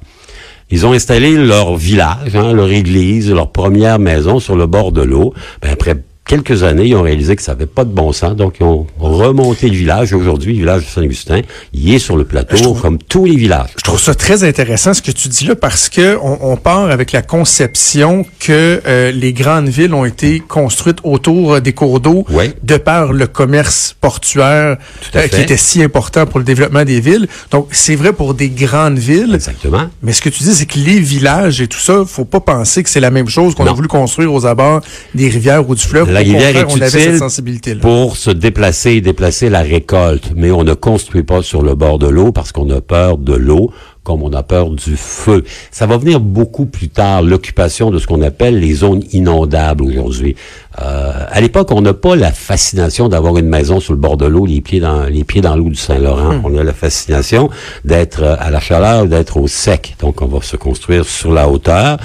Ils 0.69 0.85
ont 0.85 0.91
installé 0.91 1.31
leur 1.31 1.77
village, 1.77 2.35
hein, 2.35 2.51
leur 2.51 2.69
église, 2.69 3.31
leur 3.31 3.51
première 3.51 3.99
maison 3.99 4.39
sur 4.39 4.57
le 4.57 4.67
bord 4.67 4.91
de 4.91 5.01
l'eau. 5.01 5.33
Ben, 5.61 5.71
après 5.71 5.95
quelques 6.27 6.63
années, 6.63 6.85
ils 6.85 6.95
ont 6.95 7.01
réalisé 7.01 7.35
que 7.35 7.41
ça 7.41 7.53
n'avait 7.53 7.65
pas 7.65 7.85
de 7.85 7.91
bon 7.91 8.11
sens, 8.11 8.35
donc 8.35 8.55
ils 8.59 8.63
ont 8.63 8.85
remonté 8.99 9.69
le 9.69 9.75
village. 9.75 10.13
Aujourd'hui, 10.13 10.53
le 10.53 10.59
village 10.59 10.83
de 10.83 10.87
Saint-Augustin, 10.87 11.41
il 11.73 11.93
est 11.93 11.99
sur 11.99 12.17
le 12.17 12.25
plateau, 12.25 12.73
comme 12.73 12.97
tous 12.97 13.25
les 13.25 13.35
villages. 13.35 13.69
Je 13.77 13.83
trouve 13.83 13.99
ça 13.99 14.13
très 14.13 14.43
intéressant 14.43 14.93
ce 14.93 15.01
que 15.01 15.11
tu 15.11 15.29
dis 15.29 15.45
là 15.45 15.55
parce 15.55 15.89
que 15.89 16.17
on, 16.21 16.51
on 16.51 16.57
part 16.57 16.91
avec 16.91 17.11
la 17.11 17.21
conception 17.21 18.25
que 18.39 18.81
euh, 18.85 19.11
les 19.11 19.33
grandes 19.33 19.69
villes 19.69 19.93
ont 19.93 20.05
été 20.05 20.39
construites 20.39 20.99
autour 21.03 21.53
euh, 21.53 21.59
des 21.61 21.73
cours 21.73 21.99
d'eau 21.99 22.25
de 22.63 22.77
par 22.77 23.13
le 23.13 23.27
commerce 23.27 23.95
portuaire 23.99 24.77
euh, 25.15 25.27
qui 25.27 25.41
était 25.41 25.57
si 25.57 25.81
important 25.81 26.25
pour 26.25 26.39
le 26.39 26.45
développement 26.45 26.83
des 26.83 26.99
villes. 26.99 27.27
Donc 27.51 27.69
c'est 27.71 27.95
vrai 27.95 28.13
pour 28.13 28.33
des 28.33 28.49
grandes 28.49 28.99
villes. 28.99 29.33
Exactement. 29.33 29.87
Mais 30.01 30.13
ce 30.13 30.21
que 30.21 30.29
tu 30.29 30.43
dis, 30.43 30.53
c'est 30.53 30.65
que 30.65 30.79
les 30.79 30.99
villages 30.99 31.61
et 31.61 31.67
tout 31.67 31.79
ça, 31.79 32.03
faut 32.05 32.25
pas 32.25 32.39
penser 32.39 32.83
que 32.83 32.89
c'est 32.89 32.99
la 32.99 33.11
même 33.11 33.29
chose 33.29 33.55
qu'on 33.55 33.65
a 33.65 33.73
voulu 33.73 33.87
construire 33.87 34.33
aux 34.33 34.45
abords 34.45 34.81
des 35.15 35.29
rivières 35.29 35.67
ou 35.69 35.75
du 35.75 35.81
fleuve. 35.81 36.11
La 36.11 36.16
Au 36.21 36.23
rivière 36.23 36.55
est 36.55 36.69
cette 36.69 36.93
utile 36.93 37.17
sensibilité-là. 37.17 37.81
pour 37.81 38.17
se 38.17 38.31
déplacer 38.31 38.91
et 38.91 39.01
déplacer 39.01 39.49
la 39.49 39.61
récolte, 39.61 40.31
mais 40.35 40.51
on 40.51 40.63
ne 40.63 40.73
construit 40.73 41.23
pas 41.23 41.41
sur 41.41 41.61
le 41.61 41.75
bord 41.75 41.99
de 41.99 42.07
l'eau 42.07 42.31
parce 42.31 42.51
qu'on 42.51 42.69
a 42.69 42.81
peur 42.81 43.17
de 43.17 43.33
l'eau 43.33 43.71
comme 44.07 44.23
on 44.23 44.31
a 44.31 44.41
peur 44.41 44.69
du 44.69 44.95
feu. 44.95 45.43
Ça 45.69 45.85
va 45.85 45.97
venir 45.97 46.21
beaucoup 46.21 46.65
plus 46.65 46.87
tard, 46.87 47.21
l'occupation 47.21 47.91
de 47.91 47.99
ce 47.99 48.07
qu'on 48.07 48.21
appelle 48.21 48.57
les 48.57 48.73
zones 48.75 49.03
inondables 49.11 49.83
aujourd'hui. 49.83 50.37
Euh, 50.81 51.11
à 51.29 51.41
l'époque, 51.41 51.71
on 51.71 51.81
n'a 51.81 51.93
pas 51.93 52.15
la 52.15 52.31
fascination 52.31 53.09
d'avoir 53.09 53.37
une 53.37 53.49
maison 53.49 53.81
sur 53.81 53.91
le 53.91 53.99
bord 53.99 54.15
de 54.15 54.25
l'eau, 54.25 54.45
les 54.45 54.61
pieds 54.61 54.79
dans 54.79 55.03
les 55.03 55.25
pieds 55.25 55.41
dans 55.41 55.57
l'eau 55.57 55.67
du 55.67 55.75
Saint-Laurent. 55.75 56.39
On 56.45 56.57
a 56.57 56.63
la 56.63 56.71
fascination 56.71 57.49
d'être 57.83 58.23
euh, 58.23 58.37
à 58.39 58.49
la 58.49 58.61
chaleur 58.61 59.07
d'être 59.07 59.35
au 59.35 59.49
sec. 59.49 59.97
Donc, 59.99 60.21
on 60.21 60.27
va 60.27 60.41
se 60.41 60.55
construire 60.55 61.03
sur 61.03 61.33
la 61.33 61.49
hauteur 61.49 61.97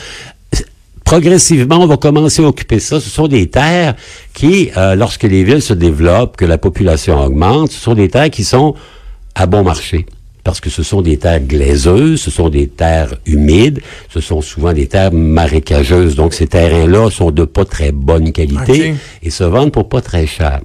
progressivement, 1.04 1.78
on 1.78 1.86
va 1.86 1.96
commencer 1.96 2.42
à 2.42 2.46
occuper 2.46 2.80
ça. 2.80 3.00
Ce 3.00 3.10
sont 3.10 3.28
des 3.28 3.48
terres 3.48 3.94
qui, 4.34 4.70
euh, 4.76 4.94
lorsque 4.94 5.24
les 5.24 5.44
villes 5.44 5.62
se 5.62 5.74
développent, 5.74 6.36
que 6.36 6.44
la 6.44 6.58
population 6.58 7.18
augmente, 7.20 7.70
ce 7.72 7.80
sont 7.80 7.94
des 7.94 8.08
terres 8.08 8.30
qui 8.30 8.44
sont 8.44 8.74
à 9.34 9.46
bon 9.46 9.62
marché. 9.62 10.06
Parce 10.44 10.60
que 10.60 10.70
ce 10.70 10.82
sont 10.82 11.02
des 11.02 11.18
terres 11.18 11.40
glaiseuses, 11.40 12.20
ce 12.20 12.30
sont 12.30 12.48
des 12.48 12.66
terres 12.66 13.14
humides, 13.26 13.80
ce 14.12 14.20
sont 14.20 14.40
souvent 14.40 14.72
des 14.72 14.88
terres 14.88 15.12
marécageuses. 15.12 16.16
Donc, 16.16 16.34
ces 16.34 16.48
terrains-là 16.48 17.10
sont 17.10 17.30
de 17.30 17.44
pas 17.44 17.64
très 17.64 17.92
bonne 17.92 18.32
qualité 18.32 18.94
et 19.22 19.30
se 19.30 19.44
vendent 19.44 19.70
pour 19.70 19.88
pas 19.88 20.00
très 20.00 20.26
cher. 20.26 20.60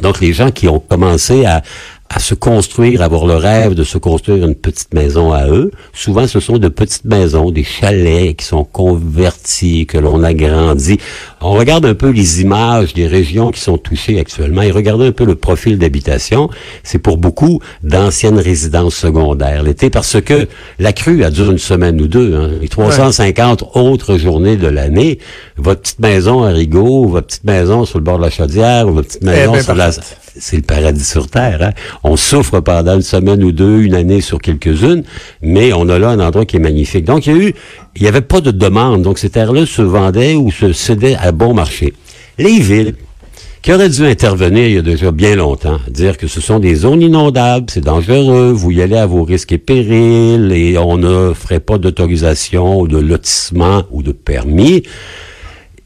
Donc, 0.00 0.20
les 0.20 0.32
gens 0.32 0.52
qui 0.52 0.68
ont 0.68 0.78
commencé 0.78 1.44
à, 1.44 1.62
à 2.10 2.20
se 2.20 2.34
construire, 2.34 3.02
avoir 3.02 3.26
le 3.26 3.36
rêve 3.36 3.74
de 3.74 3.84
se 3.84 3.98
construire 3.98 4.46
une 4.46 4.54
petite 4.54 4.94
maison 4.94 5.32
à 5.32 5.46
eux, 5.46 5.70
souvent 5.92 6.26
ce 6.26 6.40
sont 6.40 6.58
de 6.58 6.68
petites 6.68 7.04
maisons, 7.04 7.50
des 7.50 7.64
chalets 7.64 8.36
qui 8.36 8.46
sont 8.46 8.64
convertis, 8.64 9.86
que 9.86 9.98
l'on 9.98 10.22
agrandit. 10.22 10.98
On 11.40 11.52
regarde 11.52 11.84
un 11.84 11.94
peu 11.94 12.08
les 12.08 12.40
images 12.40 12.94
des 12.94 13.06
régions 13.06 13.50
qui 13.50 13.60
sont 13.60 13.76
touchées 13.76 14.18
actuellement 14.18 14.62
et 14.62 14.70
regardez 14.70 15.06
un 15.06 15.12
peu 15.12 15.24
le 15.24 15.34
profil 15.34 15.78
d'habitation. 15.78 16.48
C'est 16.82 16.98
pour 16.98 17.18
beaucoup 17.18 17.60
d'anciennes 17.82 18.38
résidences 18.38 18.94
secondaires 18.94 19.62
l'été 19.62 19.90
parce 19.90 20.20
que 20.20 20.48
la 20.78 20.92
crue 20.92 21.24
a 21.24 21.30
duré 21.30 21.52
une 21.52 21.58
semaine 21.58 22.00
ou 22.00 22.06
deux. 22.06 22.34
Hein. 22.34 22.50
Les 22.60 22.68
350 22.68 23.64
autres 23.74 24.16
journées 24.16 24.56
de 24.56 24.68
l'année, 24.68 25.18
votre 25.56 25.82
petite 25.82 26.00
maison 26.00 26.42
à 26.42 26.48
Rigaud, 26.48 27.06
votre 27.06 27.26
petite 27.26 27.44
maison 27.44 27.84
sur 27.84 27.98
le 27.98 28.04
bord 28.04 28.18
de 28.18 28.24
la 28.24 28.30
chaudière, 28.30 28.88
votre 28.88 29.08
petite 29.08 29.24
maison 29.24 29.52
ben 29.52 29.62
sur 29.62 29.74
la... 29.74 29.90
C'est 30.40 30.56
le 30.56 30.62
paradis 30.62 31.04
sur 31.04 31.28
Terre. 31.28 31.62
Hein? 31.62 31.72
On 32.04 32.16
souffre 32.16 32.60
pendant 32.60 32.94
une 32.94 33.02
semaine 33.02 33.42
ou 33.42 33.52
deux, 33.52 33.80
une 33.80 33.94
année 33.94 34.20
sur 34.20 34.38
quelques-unes, 34.38 35.02
mais 35.42 35.72
on 35.72 35.88
a 35.88 35.98
là 35.98 36.10
un 36.10 36.20
endroit 36.20 36.44
qui 36.44 36.56
est 36.56 36.60
magnifique. 36.60 37.04
Donc, 37.04 37.26
il 37.26 37.32
y 37.32 37.36
a 37.36 37.38
eu, 37.48 37.54
il 37.96 38.02
n'y 38.02 38.08
avait 38.08 38.20
pas 38.20 38.40
de 38.40 38.50
demande. 38.50 39.02
Donc, 39.02 39.18
ces 39.18 39.30
terres-là 39.30 39.66
se 39.66 39.82
vendaient 39.82 40.34
ou 40.34 40.50
se 40.50 40.72
cédaient 40.72 41.16
à 41.16 41.32
bon 41.32 41.54
marché. 41.54 41.92
Les 42.38 42.60
villes, 42.60 42.94
qui 43.62 43.72
aurait 43.72 43.88
dû 43.88 44.06
intervenir 44.06 44.66
il 44.66 44.74
y 44.74 44.78
a 44.78 44.82
déjà 44.82 45.10
bien 45.10 45.34
longtemps, 45.34 45.78
dire 45.90 46.16
que 46.16 46.28
ce 46.28 46.40
sont 46.40 46.60
des 46.60 46.76
zones 46.76 47.02
inondables, 47.02 47.66
c'est 47.68 47.84
dangereux, 47.84 48.52
vous 48.52 48.70
y 48.70 48.80
allez 48.80 48.96
à 48.96 49.06
vos 49.06 49.24
risques 49.24 49.52
et 49.52 49.58
périls, 49.58 50.52
et 50.52 50.78
on 50.78 50.96
ne 50.96 51.34
ferait 51.34 51.60
pas 51.60 51.78
d'autorisation 51.78 52.80
ou 52.80 52.86
de 52.86 52.98
lotissement 52.98 53.82
ou 53.90 54.02
de 54.02 54.12
permis 54.12 54.84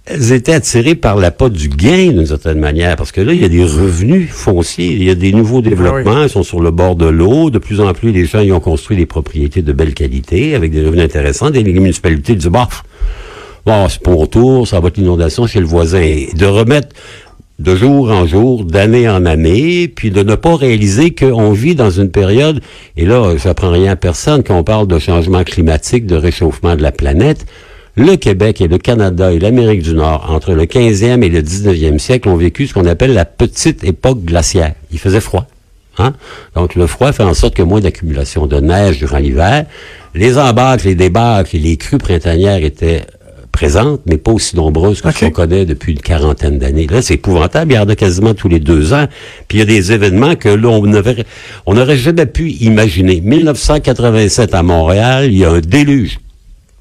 étaient 0.09 0.53
attirées 0.53 0.95
par 0.95 1.17
l'appât 1.17 1.49
du 1.49 1.69
gain 1.69 2.13
d'une 2.13 2.27
certaine 2.27 2.59
manière, 2.59 2.97
parce 2.97 3.13
que 3.13 3.21
là, 3.21 3.33
il 3.33 3.41
y 3.41 3.45
a 3.45 3.49
des 3.49 3.63
revenus 3.63 4.31
fonciers, 4.31 4.93
il 4.93 5.05
y 5.05 5.11
a 5.11 5.15
des 5.15 5.33
nouveaux 5.33 5.63
développements, 5.63 6.25
ils 6.25 6.29
sont 6.29 6.43
sur 6.43 6.61
le 6.61 6.71
bord 6.71 6.97
de 6.97 7.07
l'eau, 7.07 7.51
de 7.51 7.59
plus 7.59 7.81
en 7.81 7.93
plus, 7.93 8.11
les 8.11 8.25
gens 8.25 8.41
y 8.41 8.53
ont 8.53 8.61
construit 8.61 8.97
des 8.97 9.07
propriétés 9.07 9.63
de 9.63 9.73
belle 9.73 9.95
qualité, 9.95 10.55
avec 10.55 10.73
des 10.73 10.85
revenus 10.85 11.05
intéressants, 11.05 11.51
des 11.51 11.63
municipalités 11.63 12.35
disent, 12.35 12.49
bah, 12.49 12.69
bon, 13.65 13.89
c'est 13.89 14.03
pour 14.03 14.21
retour, 14.21 14.67
ça 14.67 14.81
va 14.81 14.89
être 14.89 14.97
l'inondation 14.97 15.47
chez 15.47 15.61
le 15.61 15.67
voisin, 15.67 16.01
et 16.01 16.31
de 16.35 16.47
remettre 16.47 16.89
de 17.61 17.77
jour 17.77 18.11
en 18.11 18.27
jour, 18.27 18.65
d'année 18.65 19.09
en 19.09 19.25
année, 19.25 19.87
puis 19.87 20.11
de 20.11 20.25
ne 20.25 20.35
pas 20.35 20.57
réaliser 20.57 21.15
qu'on 21.15 21.53
vit 21.53 21.77
dans 21.77 21.91
une 21.91 22.11
période, 22.11 22.61
et 22.97 23.07
là, 23.07 23.37
j'apprends 23.37 23.71
rien 23.71 23.93
à 23.93 23.97
personne 23.97 24.43
quand 24.43 24.59
on 24.59 24.65
parle 24.65 24.89
de 24.89 24.99
changement 24.99 25.45
climatique, 25.45 26.07
de 26.07 26.17
réchauffement 26.17 26.75
de 26.75 26.83
la 26.83 26.91
planète, 26.91 27.47
le 27.95 28.17
Québec 28.17 28.61
et 28.61 28.69
le 28.69 28.79
Canada 28.79 29.33
et 29.33 29.39
l'Amérique 29.39 29.83
du 29.83 29.95
Nord, 29.95 30.31
entre 30.31 30.53
le 30.53 30.65
15e 30.65 31.23
et 31.23 31.29
le 31.29 31.43
19e 31.43 31.99
siècle, 31.99 32.29
ont 32.29 32.37
vécu 32.37 32.67
ce 32.67 32.75
qu'on 32.75 32.87
appelle 32.87 33.13
la 33.13 33.27
petite 33.27 33.85
époque 33.85 34.25
glaciaire. 34.25 34.75
Il 34.93 34.99
faisait 34.99 35.21
froid. 35.21 35.47
Hein? 35.99 36.15
Donc, 36.55 36.75
le 36.75 36.87
froid 36.87 37.13
fait 37.13 37.23
en 37.23 37.35
sorte 37.35 37.55
que 37.55 37.63
moins 37.63 37.81
d'accumulation 37.81 38.47
de 38.47 38.61
neige 38.61 38.99
durant 38.99 39.19
l'hiver. 39.19 39.67
Les 40.15 40.39
embâcles, 40.39 40.89
les 40.89 40.95
débâcles 40.95 41.57
et 41.57 41.59
les 41.59 41.77
crues 41.77 41.99
printanières 41.99 42.65
étaient 42.65 43.03
euh, 43.03 43.43
présentes, 43.53 44.01
mais 44.07 44.17
pas 44.17 44.33
aussi 44.33 44.57
nombreuses 44.57 45.03
que 45.03 45.11
ce 45.11 45.27
qu'on 45.27 45.31
connaît 45.31 45.67
depuis 45.67 45.93
une 45.93 46.01
quarantaine 46.01 46.59
d'années. 46.59 46.87
Là, 46.87 47.03
c'est 47.03 47.15
épouvantable. 47.15 47.73
Il 47.73 47.75
y 47.75 47.79
en 47.79 47.89
a 47.89 47.95
quasiment 47.95 48.33
tous 48.33 48.49
les 48.49 48.61
deux 48.61 48.95
ans. 48.95 49.07
Puis 49.49 49.59
il 49.59 49.61
y 49.61 49.63
a 49.63 49.67
des 49.67 49.93
événements 49.93 50.35
que 50.35 50.49
l'on 50.49 50.83
n'aurait, 50.87 51.27
on 51.67 51.75
n'aurait 51.75 51.99
jamais 51.99 52.25
pu 52.25 52.53
imaginer. 52.53 53.21
1987 53.21 54.55
à 54.55 54.63
Montréal, 54.63 55.27
il 55.31 55.39
y 55.39 55.45
a 55.45 55.51
un 55.51 55.61
déluge 55.61 56.22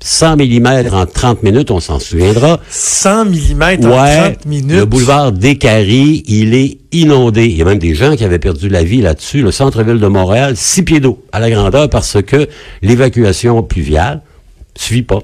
100 0.03 0.38
mm 0.38 0.93
en 0.93 1.05
30 1.05 1.43
minutes, 1.43 1.72
on 1.72 1.79
s'en 1.79 2.00
souviendra. 2.00 2.60
100 2.70 3.25
mm 3.25 3.86
en 3.86 4.05
30 4.05 4.46
minutes. 4.46 4.72
Le 4.72 4.86
boulevard 4.86 5.31
Descaries, 5.31 6.24
il 6.27 6.55
est 6.55 6.79
inondé. 6.91 7.46
Il 7.46 7.55
y 7.55 7.62
a 7.62 7.65
même 7.65 7.77
des 7.77 7.93
gens 7.93 8.15
qui 8.15 8.24
avaient 8.24 8.39
perdu 8.39 8.67
la 8.67 8.84
vie 8.84 9.01
là-dessus. 9.01 9.41
Le 9.41 9.51
centre-ville 9.51 10.00
de 10.00 10.08
Montréal, 10.08 10.55
six 10.58 10.84
pieds 10.84 11.00
d'eau 11.00 11.24
à 11.31 11.39
la 11.39 11.51
grandeur 11.51 11.89
parce 11.89 12.22
que 12.22 12.48
l'évacuation 12.81 13.62
pluviale 13.62 14.22
suit 14.75 15.03
pas 15.03 15.20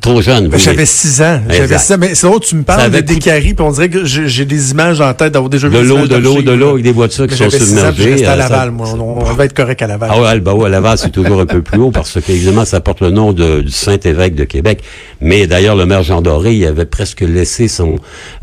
trop 0.00 0.20
jeune. 0.20 0.48
Ben, 0.48 0.58
j'avais 0.58 0.86
6 0.86 1.22
ans. 1.22 1.40
J'avais 1.48 1.78
6 1.78 1.92
ans. 1.92 1.96
Mais 1.98 2.12
drôle, 2.14 2.40
tu 2.40 2.56
me 2.56 2.62
parles 2.62 2.90
de 2.90 3.00
Décarie, 3.00 3.54
puis 3.54 3.64
on 3.64 3.72
dirait 3.72 3.88
que 3.88 4.04
j'ai 4.04 4.44
des 4.44 4.70
images 4.70 5.00
en 5.00 5.12
tête 5.14 5.32
d'avoir 5.32 5.50
déjà 5.50 5.68
vu 5.68 5.76
De 5.76 5.80
l'eau, 5.80 6.06
de 6.06 6.16
l'eau, 6.16 6.42
de 6.42 6.52
l'eau, 6.52 6.70
avec 6.70 6.84
des 6.84 6.92
voitures 6.92 7.26
qui 7.26 7.36
sont 7.36 7.50
submergées. 7.50 8.18
J'étais 8.18 8.26
à 8.26 8.32
euh, 8.32 8.36
Laval, 8.36 8.70
moi. 8.70 8.88
On, 8.92 9.22
va 9.32 9.44
être 9.44 9.54
correct 9.54 9.82
à 9.82 9.86
Laval. 9.86 10.10
Ah 10.12 10.20
ouais, 10.20 10.40
bah 10.40 10.54
ouais, 10.54 10.66
à 10.66 10.68
Laval, 10.68 10.98
c'est 10.98 11.10
toujours 11.10 11.40
un 11.40 11.46
peu 11.46 11.62
plus 11.62 11.78
haut 11.78 11.90
parce 11.90 12.20
qu'évidemment, 12.20 12.64
ça 12.64 12.80
porte 12.80 13.00
le 13.00 13.10
nom 13.10 13.32
de, 13.32 13.62
du 13.62 13.70
Saint-Évêque 13.70 14.34
de 14.34 14.44
Québec. 14.44 14.82
Mais 15.20 15.46
d'ailleurs, 15.46 15.76
le 15.76 15.86
maire 15.86 16.02
Jean 16.02 16.20
Doré, 16.20 16.54
il 16.54 16.66
avait 16.66 16.84
presque 16.84 17.20
laissé 17.20 17.68
son 17.68 17.96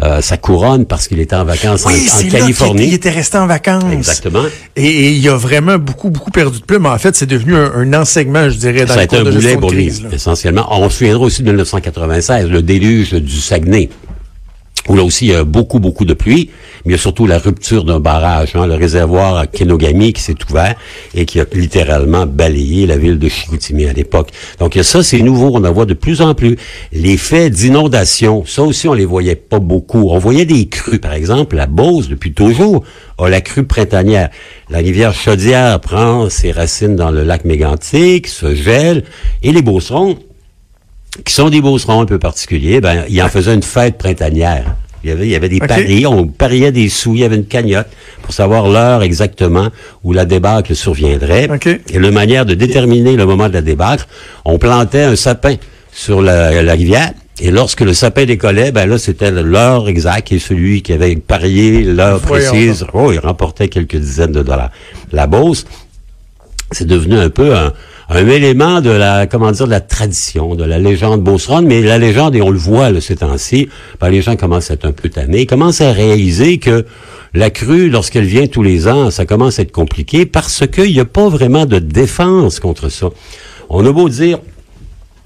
euh, 0.03 0.21
sa 0.21 0.37
couronne 0.37 0.85
parce 0.85 1.07
qu'il 1.07 1.19
était 1.19 1.35
en 1.35 1.45
vacances 1.45 1.85
en, 1.85 1.89
en 1.89 2.29
Californie. 2.29 2.87
il 2.87 2.93
était 2.93 3.09
resté 3.09 3.37
en 3.37 3.47
vacances. 3.47 3.83
Exactement. 3.91 4.43
Et, 4.75 5.11
il 5.11 5.29
a 5.29 5.37
vraiment 5.37 5.77
beaucoup, 5.77 6.09
beaucoup 6.09 6.31
perdu 6.31 6.59
de 6.59 6.65
plume. 6.65 6.85
En 6.85 6.97
fait, 6.97 7.15
c'est 7.15 7.25
devenu 7.25 7.55
un, 7.55 7.93
enseignement, 7.93 8.49
je 8.49 8.57
dirais, 8.57 8.85
dans 8.85 8.93
ça 8.93 9.01
a 9.01 9.03
été 9.03 9.17
un 9.17 9.23
boulet 9.23 9.57
pour 9.57 9.71
lui, 9.71 9.91
essentiellement. 10.11 10.67
On 10.71 10.89
se 10.89 10.97
souviendra 10.97 11.28
aussi 11.29 11.43
de 11.43 11.49
1996, 11.49 12.49
le 12.49 12.63
déluge 12.63 13.13
du 13.13 13.39
Saguenay 13.39 13.89
où 14.89 14.95
là 14.95 15.03
aussi 15.03 15.27
il 15.27 15.31
y 15.31 15.35
a 15.35 15.43
beaucoup, 15.43 15.79
beaucoup 15.79 16.03
de 16.03 16.13
pluie, 16.15 16.49
mais 16.83 16.91
il 16.91 16.91
y 16.93 16.95
a 16.95 16.97
surtout 16.97 17.27
la 17.27 17.37
rupture 17.37 17.83
d'un 17.83 17.99
barrage, 17.99 18.55
hein, 18.55 18.65
le 18.65 18.73
réservoir 18.73 19.37
à 19.37 19.45
Kenogami 19.45 20.13
qui 20.13 20.21
s'est 20.21 20.35
ouvert 20.49 20.75
et 21.13 21.25
qui 21.25 21.39
a 21.39 21.45
littéralement 21.53 22.25
balayé 22.25 22.87
la 22.87 22.97
ville 22.97 23.19
de 23.19 23.29
Chicoutimi 23.29 23.85
à 23.85 23.93
l'époque. 23.93 24.31
Donc 24.59 24.77
ça, 24.81 25.03
c'est 25.03 25.19
nouveau, 25.19 25.51
on 25.53 25.63
en 25.63 25.71
voit 25.71 25.85
de 25.85 25.93
plus 25.93 26.21
en 26.21 26.33
plus. 26.33 26.57
Les 26.91 27.17
faits 27.17 27.53
d'inondation, 27.53 28.45
ça 28.45 28.63
aussi, 28.63 28.87
on 28.87 28.93
les 28.93 29.05
voyait 29.05 29.35
pas 29.35 29.59
beaucoup. 29.59 30.09
On 30.09 30.17
voyait 30.17 30.45
des 30.45 30.67
crues, 30.67 30.99
par 30.99 31.13
exemple, 31.13 31.55
la 31.55 31.67
Beauce, 31.67 32.09
depuis 32.09 32.33
toujours, 32.33 32.83
a 33.19 33.29
la 33.29 33.41
crue 33.41 33.65
printanière. 33.65 34.29
La 34.71 34.79
rivière 34.79 35.13
Chaudière 35.13 35.79
prend 35.81 36.29
ses 36.29 36.51
racines 36.51 36.95
dans 36.95 37.11
le 37.11 37.23
lac 37.23 37.45
Mégantic, 37.45 38.27
se 38.27 38.55
gèle, 38.55 39.03
et 39.43 39.51
les 39.51 39.61
Beaucerons, 39.61 40.17
qui 41.25 41.33
sont 41.33 41.49
des 41.49 41.61
beaucerons 41.61 42.01
un 42.01 42.05
peu 42.05 42.19
particuliers, 42.19 42.81
ben, 42.81 43.05
ils 43.09 43.21
en 43.21 43.29
faisaient 43.29 43.53
une 43.53 43.63
fête 43.63 43.97
printanière. 43.97 44.75
Il 45.03 45.09
y 45.09 45.13
avait, 45.13 45.25
il 45.27 45.31
y 45.31 45.35
avait 45.35 45.49
des 45.49 45.59
paris, 45.59 46.05
on 46.05 46.27
pariait 46.27 46.73
des 46.73 46.89
sous, 46.89 47.15
il 47.15 47.21
y 47.21 47.23
avait 47.23 47.37
une 47.37 47.45
cagnotte 47.45 47.87
pour 48.21 48.33
savoir 48.33 48.67
l'heure 48.67 49.01
exactement 49.01 49.69
où 50.03 50.11
la 50.11 50.25
débâcle 50.25 50.75
surviendrait. 50.75 51.47
Et 51.89 51.99
la 51.99 52.11
manière 52.11 52.45
de 52.45 52.53
déterminer 52.53 53.15
le 53.15 53.25
moment 53.25 53.47
de 53.47 53.53
la 53.53 53.61
débâcle, 53.61 54.05
on 54.43 54.57
plantait 54.57 55.03
un 55.03 55.15
sapin 55.15 55.55
sur 55.93 56.21
la, 56.21 56.49
rivière. 56.73 57.13
Et 57.41 57.51
lorsque 57.51 57.79
le 57.79 57.93
sapin 57.93 58.25
décollait, 58.25 58.73
ben 58.73 58.89
là, 58.89 58.97
c'était 58.97 59.31
l'heure 59.31 59.87
exacte 59.87 60.33
et 60.33 60.39
celui 60.39 60.81
qui 60.81 60.91
avait 60.91 61.15
parié 61.15 61.83
l'heure 61.83 62.19
précise, 62.19 62.85
oh, 62.93 63.13
il 63.13 63.19
remportait 63.19 63.69
quelques 63.69 63.95
dizaines 63.95 64.33
de 64.33 64.43
dollars. 64.43 64.71
La 65.13 65.27
Beauce, 65.27 65.65
c'est 66.71 66.85
devenu 66.85 67.17
un 67.17 67.29
peu 67.29 67.55
un, 67.55 67.71
un 68.09 68.27
élément 68.27 68.81
de 68.81 68.89
la, 68.89 69.27
comment 69.27 69.51
dire, 69.51 69.65
de 69.67 69.71
la 69.71 69.81
tradition, 69.81 70.55
de 70.55 70.63
la 70.63 70.79
légende 70.79 71.23
Beauceronne, 71.23 71.67
mais 71.67 71.81
la 71.81 71.99
légende, 71.99 72.35
et 72.35 72.41
on 72.41 72.49
le 72.49 72.57
voit 72.57 72.89
là, 72.89 73.01
ces 73.01 73.17
temps-ci, 73.17 73.69
ben, 74.01 74.09
les 74.09 74.23
gens 74.23 74.35
commencent 74.35 74.71
à 74.71 74.73
être 74.73 74.85
un 74.85 74.91
peu 74.91 75.09
tannés, 75.09 75.45
commencent 75.45 75.81
à 75.81 75.91
réaliser 75.91 76.57
que 76.57 76.85
la 77.35 77.51
crue, 77.51 77.89
lorsqu'elle 77.89 78.25
vient 78.25 78.47
tous 78.47 78.63
les 78.63 78.87
ans, 78.87 79.11
ça 79.11 79.27
commence 79.27 79.59
à 79.59 79.61
être 79.61 79.71
compliqué 79.71 80.25
parce 80.25 80.65
qu'il 80.65 80.91
n'y 80.91 80.99
a 80.99 81.05
pas 81.05 81.29
vraiment 81.29 81.67
de 81.67 81.77
défense 81.77 82.59
contre 82.59 82.89
ça. 82.89 83.09
On 83.69 83.85
a 83.85 83.91
beau 83.91 84.09
dire, 84.09 84.39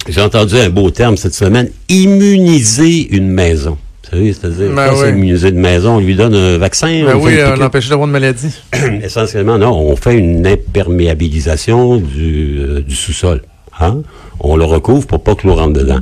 j'ai 0.10 0.22
entendu 0.22 0.58
un 0.58 0.70
beau 0.70 0.92
terme 0.92 1.16
cette 1.16 1.34
semaine, 1.34 1.70
immuniser 1.88 3.16
une 3.16 3.30
maison 3.30 3.78
c'est-à-dire, 4.12 4.72
ben 4.76 4.92
c'est 4.96 5.10
immunisé 5.10 5.52
de 5.52 5.58
maison, 5.58 5.96
on 5.96 6.00
lui 6.00 6.16
donne 6.16 6.36
un 6.36 6.58
vaccin. 6.58 7.04
Ben 7.06 7.16
oui, 7.16 7.38
on 7.46 7.56
l'empêche 7.56 7.90
d'avoir 7.90 8.08
une 8.08 8.14
maladie. 8.14 8.54
Essentiellement, 9.04 9.58
non, 9.58 9.72
on 9.72 9.96
fait 9.96 10.18
une 10.18 10.46
imperméabilisation 10.46 11.98
du, 11.98 12.60
euh, 12.60 12.82
du 12.82 12.96
sous-sol. 12.96 13.42
Hein? 13.80 14.02
On 14.40 14.56
le 14.56 14.66
recouvre 14.66 15.08
pour 15.08 15.24
pas 15.24 15.36
que 15.36 15.48
l'eau 15.48 15.56
rentre 15.56 15.74
dedans. 15.74 16.00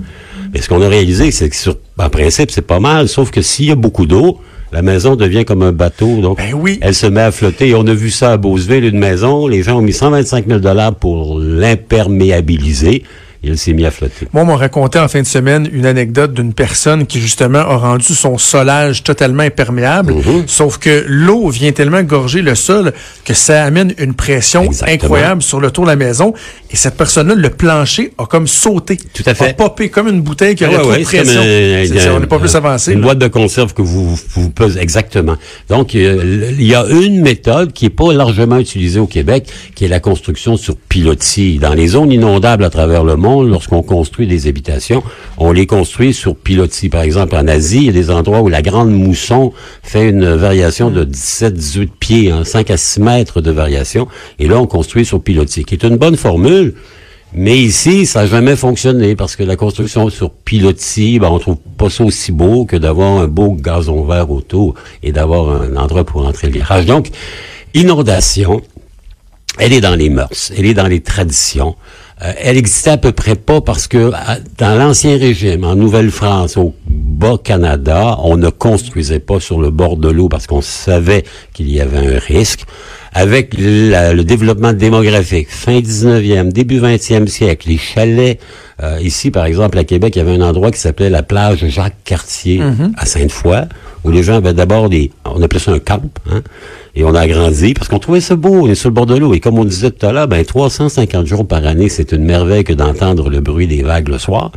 Mais 0.54 0.62
ce 0.62 0.68
qu'on 0.68 0.82
a 0.82 0.90
réalisé, 0.90 1.32
c'est 1.32 1.50
que 1.50 1.56
sur, 1.56 1.78
en 1.98 2.10
principe, 2.10 2.52
c'est 2.52 2.62
pas 2.62 2.80
mal, 2.80 3.08
sauf 3.08 3.32
que 3.32 3.42
s'il 3.42 3.66
y 3.66 3.72
a 3.72 3.76
beaucoup 3.76 4.06
d'eau, 4.06 4.40
la 4.74 4.82
maison 4.82 5.16
devient 5.16 5.46
comme 5.46 5.64
un 5.64 5.72
bateau, 5.72 6.22
donc 6.22 6.38
ben 6.38 6.54
oui. 6.54 6.80
elle 6.82 6.96
se 6.96 7.06
met 7.06 7.22
à 7.22 7.32
flotter. 7.32 7.70
Et 7.70 7.76
on 7.76 7.86
a 7.88 7.94
vu 7.94 8.10
ça 8.10 8.34
à 8.34 8.38
Beauceville, 8.38 8.86
une 8.86 9.00
maison, 9.00 9.48
les 9.48 9.64
gens 9.64 9.78
ont 9.78 9.82
mis 9.82 9.94
125 9.94 10.48
000 10.48 10.60
dollars 10.60 10.96
pour 10.96 11.40
l'imperméabiliser 11.40 13.04
il 13.44 13.58
s'est 13.58 13.74
mis 13.74 13.86
à 13.86 13.92
flotter. 13.92 14.28
Moi, 14.34 14.44
on 14.44 14.46
m'a 14.46 14.56
raconté 14.56 15.00
en 15.00 15.08
fin 15.08 15.20
de 15.20 15.26
semaine 15.26 15.68
une 15.72 15.88
anecdote 15.88 16.34
d'une 16.34 16.54
personne 16.54 17.08
qui, 17.08 17.20
justement, 17.20 17.58
a 17.58 17.76
rendu 17.76 18.14
son 18.14 18.38
solage 18.38 19.02
totalement 19.02 19.42
imperméable, 19.42 20.14
mhm. 20.14 20.44
sauf 20.46 20.78
que 20.78 21.04
l'eau 21.08 21.50
vient 21.50 21.72
tellement 21.72 22.04
gorger 22.04 22.44
le 22.44 22.54
sol 22.54 22.94
que 23.26 23.34
ça 23.34 23.64
amène 23.64 23.96
une 23.98 24.14
pression 24.14 24.70
incroyable 24.86 25.42
sur 25.42 25.60
le 25.60 25.72
tour 25.72 25.86
de 25.86 25.90
la 25.90 25.96
maison. 25.96 26.36
Et 26.70 26.76
cette 26.76 26.96
personne-là, 26.96 27.34
le 27.34 27.50
plancher 27.50 28.14
a 28.20 28.26
comme 28.26 28.48
sauté. 28.48 28.98
Tout 29.12 29.24
à 29.26 29.34
fait. 29.34 29.50
A 29.50 29.54
popé 29.54 29.90
comme 29.90 30.08
une 30.08 30.22
bouteille 30.22 30.54
qui 30.54 30.64
aurait 30.66 30.78
trop 30.78 30.94
de 30.94 31.04
pression. 31.04 31.42
on 32.16 32.20
n'est 32.20 32.28
pas 32.28 32.40
plus 32.40 32.56
avancé. 32.56 32.94
Une 32.94 33.02
boîte 33.02 33.18
de 33.18 33.28
conserve 33.28 33.74
que 33.74 33.82
vous, 33.82 34.16
vous, 34.36 34.50
pesez 34.52 34.80
exactement. 34.80 35.36
Donc, 35.68 35.96
il 35.96 36.64
y 36.64 36.76
a 36.76 36.86
une 36.86 37.22
méthode 37.22 37.74
qui 37.74 37.88
est 37.88 37.90
pas 37.90 38.14
largement 38.14 38.60
utilisée 38.60 39.00
au 39.00 39.08
Québec, 39.08 39.48
qui 39.74 39.86
est 39.86 39.90
la 39.90 40.00
construction 40.00 40.58
sur 40.58 40.76
pilotis. 40.78 41.58
Dans 41.58 41.74
les 41.74 41.88
zones 41.88 42.12
inondables 42.12 42.64
à 42.64 42.70
travers 42.70 43.04
le 43.04 43.16
monde, 43.16 43.31
lorsqu'on 43.40 43.82
construit 43.84 44.28
des 44.28 44.48
habitations, 44.48 45.04
on 45.38 45.52
les 45.52 45.66
construit 45.66 46.14
sur 46.14 46.36
pilotis. 46.36 46.90
Par 46.90 47.02
exemple, 47.02 47.36
en 47.36 47.48
Asie, 47.48 47.78
il 47.78 47.86
y 47.86 47.90
a 47.90 47.94
des 47.94 48.12
endroits 48.12 48.42
où 48.42 48.50
la 48.50 48.62
grande 48.62 48.92
mousson 48.92 49.54
fait 49.84 50.10
une 50.10 50.34
variation 50.34 50.90
de 50.90 51.06
17-18 51.06 51.90
pieds, 52.00 52.34
5 52.44 52.70
hein, 52.70 52.74
à 52.74 52.78
6 52.78 53.00
mètres 53.00 53.42
de 53.42 53.52
variation. 53.52 54.08
Et 54.40 54.48
là, 54.48 54.58
on 54.58 54.68
construit 54.68 55.06
sur 55.06 55.22
pilotis, 55.22 55.64
qui 55.64 55.76
est 55.76 55.84
une 55.84 55.98
bonne 55.98 56.18
formule. 56.18 56.76
Mais 57.34 57.58
ici, 57.58 58.06
ça 58.06 58.22
n'a 58.22 58.28
jamais 58.28 58.58
fonctionné 58.58 59.16
parce 59.16 59.38
que 59.38 59.44
la 59.44 59.56
construction 59.56 60.10
sur 60.10 60.32
pilotis, 60.32 61.18
ben, 61.18 61.30
on 61.30 61.40
trouve 61.40 61.58
pas 61.78 61.90
ça 61.90 62.04
aussi 62.04 62.34
beau 62.34 62.66
que 62.66 62.76
d'avoir 62.76 63.22
un 63.22 63.28
beau 63.28 63.54
gazon 63.54 64.04
vert 64.04 64.30
autour 64.30 64.76
et 65.02 65.14
d'avoir 65.14 65.62
un 65.62 65.78
endroit 65.78 66.04
pour 66.04 66.28
entrer 66.28 66.48
le 66.48 66.54
virage. 66.54 66.86
Donc, 66.86 67.10
inondation, 67.74 68.62
elle 69.60 69.72
est 69.72 69.82
dans 69.82 69.96
les 69.96 70.10
mœurs, 70.10 70.52
elle 70.58 70.66
est 70.66 70.74
dans 70.74 70.88
les 70.88 71.02
traditions. 71.02 71.76
Euh, 72.24 72.34
elle 72.38 72.58
existait 72.58 72.92
à 72.92 72.98
peu 72.98 73.12
près 73.12 73.36
pas 73.36 73.62
parce 73.62 73.88
que 73.88 74.12
dans 74.58 74.78
l'ancien 74.78 75.18
régime, 75.18 75.64
en 75.64 75.76
Nouvelle-France, 75.76 76.58
au 76.58 76.76
Bas-Canada, 76.88 78.18
on 78.24 78.38
ne 78.38 78.50
construisait 78.50 79.20
pas 79.20 79.40
sur 79.40 79.60
le 79.60 79.72
bord 79.72 79.98
de 79.98 80.10
l'eau 80.10 80.30
parce 80.30 80.48
qu'on 80.48 80.62
savait 80.62 81.24
qu'il 81.54 81.72
y 81.72 81.82
avait 81.82 82.16
un 82.16 82.20
risque. 82.20 82.66
Avec 83.14 83.54
la- 83.58 84.14
le 84.14 84.24
développement 84.24 84.74
démographique, 84.74 85.48
fin 85.50 85.80
19e, 85.80 86.52
début 86.52 86.80
20e 86.80 87.28
siècle, 87.28 87.68
les 87.70 87.78
chalets, 87.78 88.40
euh, 88.82 89.00
ici 89.02 89.32
par 89.32 89.46
exemple 89.46 89.78
à 89.78 89.84
Québec, 89.84 90.16
il 90.16 90.20
y 90.20 90.22
avait 90.22 90.32
un 90.36 90.42
endroit 90.42 90.72
qui 90.72 90.80
s'appelait 90.80 91.10
la 91.10 91.22
plage 91.24 91.66
Jacques-Cartier 91.68 92.62
à 92.98 93.06
Sainte-Foy, 93.06 93.68
où 94.04 94.12
les 94.12 94.24
gens 94.24 94.36
avaient 94.36 94.54
d'abord 94.54 94.90
des, 94.90 95.12
on 95.26 95.42
appelait 95.42 95.60
ça 95.60 95.72
un 95.72 95.80
camp, 95.80 96.02
hein, 96.32 96.42
et 96.96 97.04
on 97.04 97.14
a 97.14 97.20
agrandi 97.22 97.74
parce 97.74 97.88
qu'on 97.90 98.00
trouvait 98.00 98.22
ça 98.22 98.36
beau, 98.36 98.64
on 98.66 98.68
est 98.70 98.76
sur 98.76 98.90
le 98.90 98.96
bord 98.96 99.06
de 99.06 99.16
l'eau, 99.18 99.34
et 99.34 99.40
comme 99.40 99.60
on 99.60 99.66
disait 99.66 99.92
tout 99.92 100.06
à 100.06 100.12
l'heure, 100.14 100.28
ben 100.28 100.44
350 100.44 101.28
jours 101.28 101.46
par 101.48 101.66
année, 101.66 101.90
c'est 101.90 102.14
une 102.14 102.24
merveille 102.24 102.64
que 102.64 102.74
d'entendre 102.74 103.30
le 103.30 103.42
bruit 103.42 103.68
des 103.68 103.84
vagues 103.84 104.08
le 104.08 104.18
soir. 104.20 104.52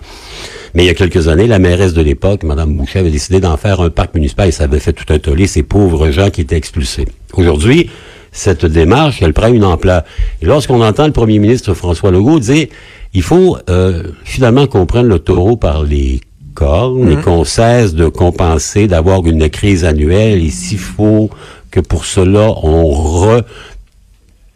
Mais 0.76 0.82
il 0.82 0.86
y 0.86 0.90
a 0.90 0.94
quelques 0.94 1.28
années, 1.28 1.46
la 1.46 1.60
mairesse 1.60 1.92
de 1.92 2.02
l'époque, 2.02 2.42
Mme 2.42 2.76
Boucher, 2.76 2.98
avait 3.00 3.10
décidé 3.12 3.38
d'en 3.38 3.56
faire 3.56 3.80
un 3.80 3.90
parc 3.90 4.12
municipal 4.14 4.48
et 4.48 4.50
ça 4.52 4.64
avait 4.64 4.80
fait 4.80 4.92
tout 4.92 5.04
un 5.12 5.20
tollé 5.20 5.46
ces 5.46 5.62
pauvres 5.62 6.10
gens 6.10 6.30
qui 6.30 6.40
étaient 6.40 6.56
expulsés. 6.56 7.06
Aujourd'hui, 7.34 7.90
cette 8.34 8.66
démarche, 8.66 9.22
elle 9.22 9.32
prend 9.32 9.46
une 9.46 9.64
ampleur. 9.64 10.02
Et 10.42 10.46
lorsqu'on 10.46 10.82
entend 10.82 11.06
le 11.06 11.12
premier 11.12 11.38
ministre 11.38 11.72
François 11.72 12.10
Legault 12.10 12.40
dire, 12.40 12.66
il 13.14 13.22
faut 13.22 13.56
euh, 13.70 14.02
finalement 14.24 14.66
qu'on 14.66 14.86
prenne 14.86 15.06
le 15.06 15.20
taureau 15.20 15.56
par 15.56 15.84
les 15.84 16.20
cornes 16.52 17.10
et 17.10 17.16
qu'on 17.16 17.44
cesse 17.44 17.94
de 17.94 18.08
compenser, 18.08 18.88
d'avoir 18.88 19.24
une 19.24 19.48
crise 19.48 19.84
annuelle. 19.84 20.44
Et 20.44 20.50
s'il 20.50 20.78
faut 20.78 21.30
que 21.70 21.78
pour 21.78 22.04
cela, 22.04 22.52
on 22.62 22.90
re 22.90 23.42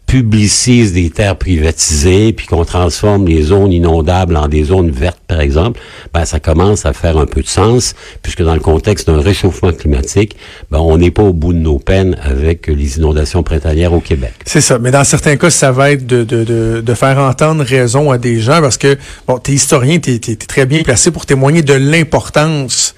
publicise 0.09 0.91
des 0.91 1.11
terres 1.11 1.35
privatisées, 1.35 2.33
puis 2.33 2.47
qu'on 2.47 2.65
transforme 2.65 3.27
les 3.27 3.43
zones 3.43 3.71
inondables 3.71 4.35
en 4.37 4.47
des 4.47 4.63
zones 4.63 4.89
vertes, 4.89 5.21
par 5.27 5.39
exemple, 5.39 5.79
ben, 6.11 6.25
ça 6.25 6.39
commence 6.39 6.87
à 6.87 6.93
faire 6.93 7.19
un 7.19 7.27
peu 7.27 7.43
de 7.43 7.47
sens, 7.47 7.93
puisque 8.23 8.41
dans 8.41 8.55
le 8.55 8.59
contexte 8.59 9.05
d'un 9.05 9.21
réchauffement 9.21 9.71
climatique, 9.71 10.35
ben, 10.71 10.79
on 10.79 10.97
n'est 10.97 11.11
pas 11.11 11.21
au 11.21 11.31
bout 11.31 11.53
de 11.53 11.59
nos 11.59 11.77
peines 11.77 12.17
avec 12.23 12.65
les 12.65 12.97
inondations 12.97 13.43
printanières 13.43 13.93
au 13.93 13.99
Québec. 13.99 14.33
C'est 14.47 14.61
ça. 14.61 14.79
Mais 14.79 14.89
dans 14.89 15.03
certains 15.03 15.37
cas, 15.37 15.51
ça 15.51 15.71
va 15.71 15.91
être 15.91 16.07
de, 16.07 16.23
de, 16.23 16.43
de, 16.43 16.81
de 16.83 16.93
faire 16.95 17.19
entendre 17.19 17.63
raison 17.63 18.09
à 18.09 18.17
des 18.17 18.39
gens 18.39 18.61
parce 18.61 18.77
que, 18.77 18.97
bon, 19.27 19.37
t'es 19.37 19.51
historien, 19.51 19.99
t'es 19.99 20.15
es, 20.15 20.35
très 20.37 20.65
bien 20.65 20.81
placé 20.81 21.11
pour 21.11 21.27
témoigner 21.27 21.61
de 21.61 21.73
l'importance 21.73 22.95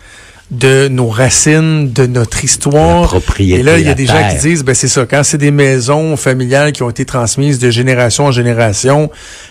de 0.52 0.90
nos 0.90 1.08
racines, 1.08 1.92
de 1.94 2.06
notre 2.06 2.44
histoire. 2.44 3.16
Et 3.40 3.64
là, 3.64 3.80
il 3.80 3.86
y 3.86 3.90
a 3.90 3.94
des 3.94 4.06
gens 4.06 4.14
qui 4.30 4.36
disent, 4.50 4.64
ben 4.66 4.76
c'est 4.76 4.90
ça, 4.90 5.06
quand 5.06 5.24
c'est 5.24 5.38
des 5.38 5.50
maisons 5.52 6.18
familiales 6.18 6.74
qui 6.74 6.84
ont 6.84 6.90
été 6.90 7.06
transmises 7.06 7.58
de 7.58 7.70
génération 7.70 8.26
en 8.26 8.32
génération, 8.32 9.10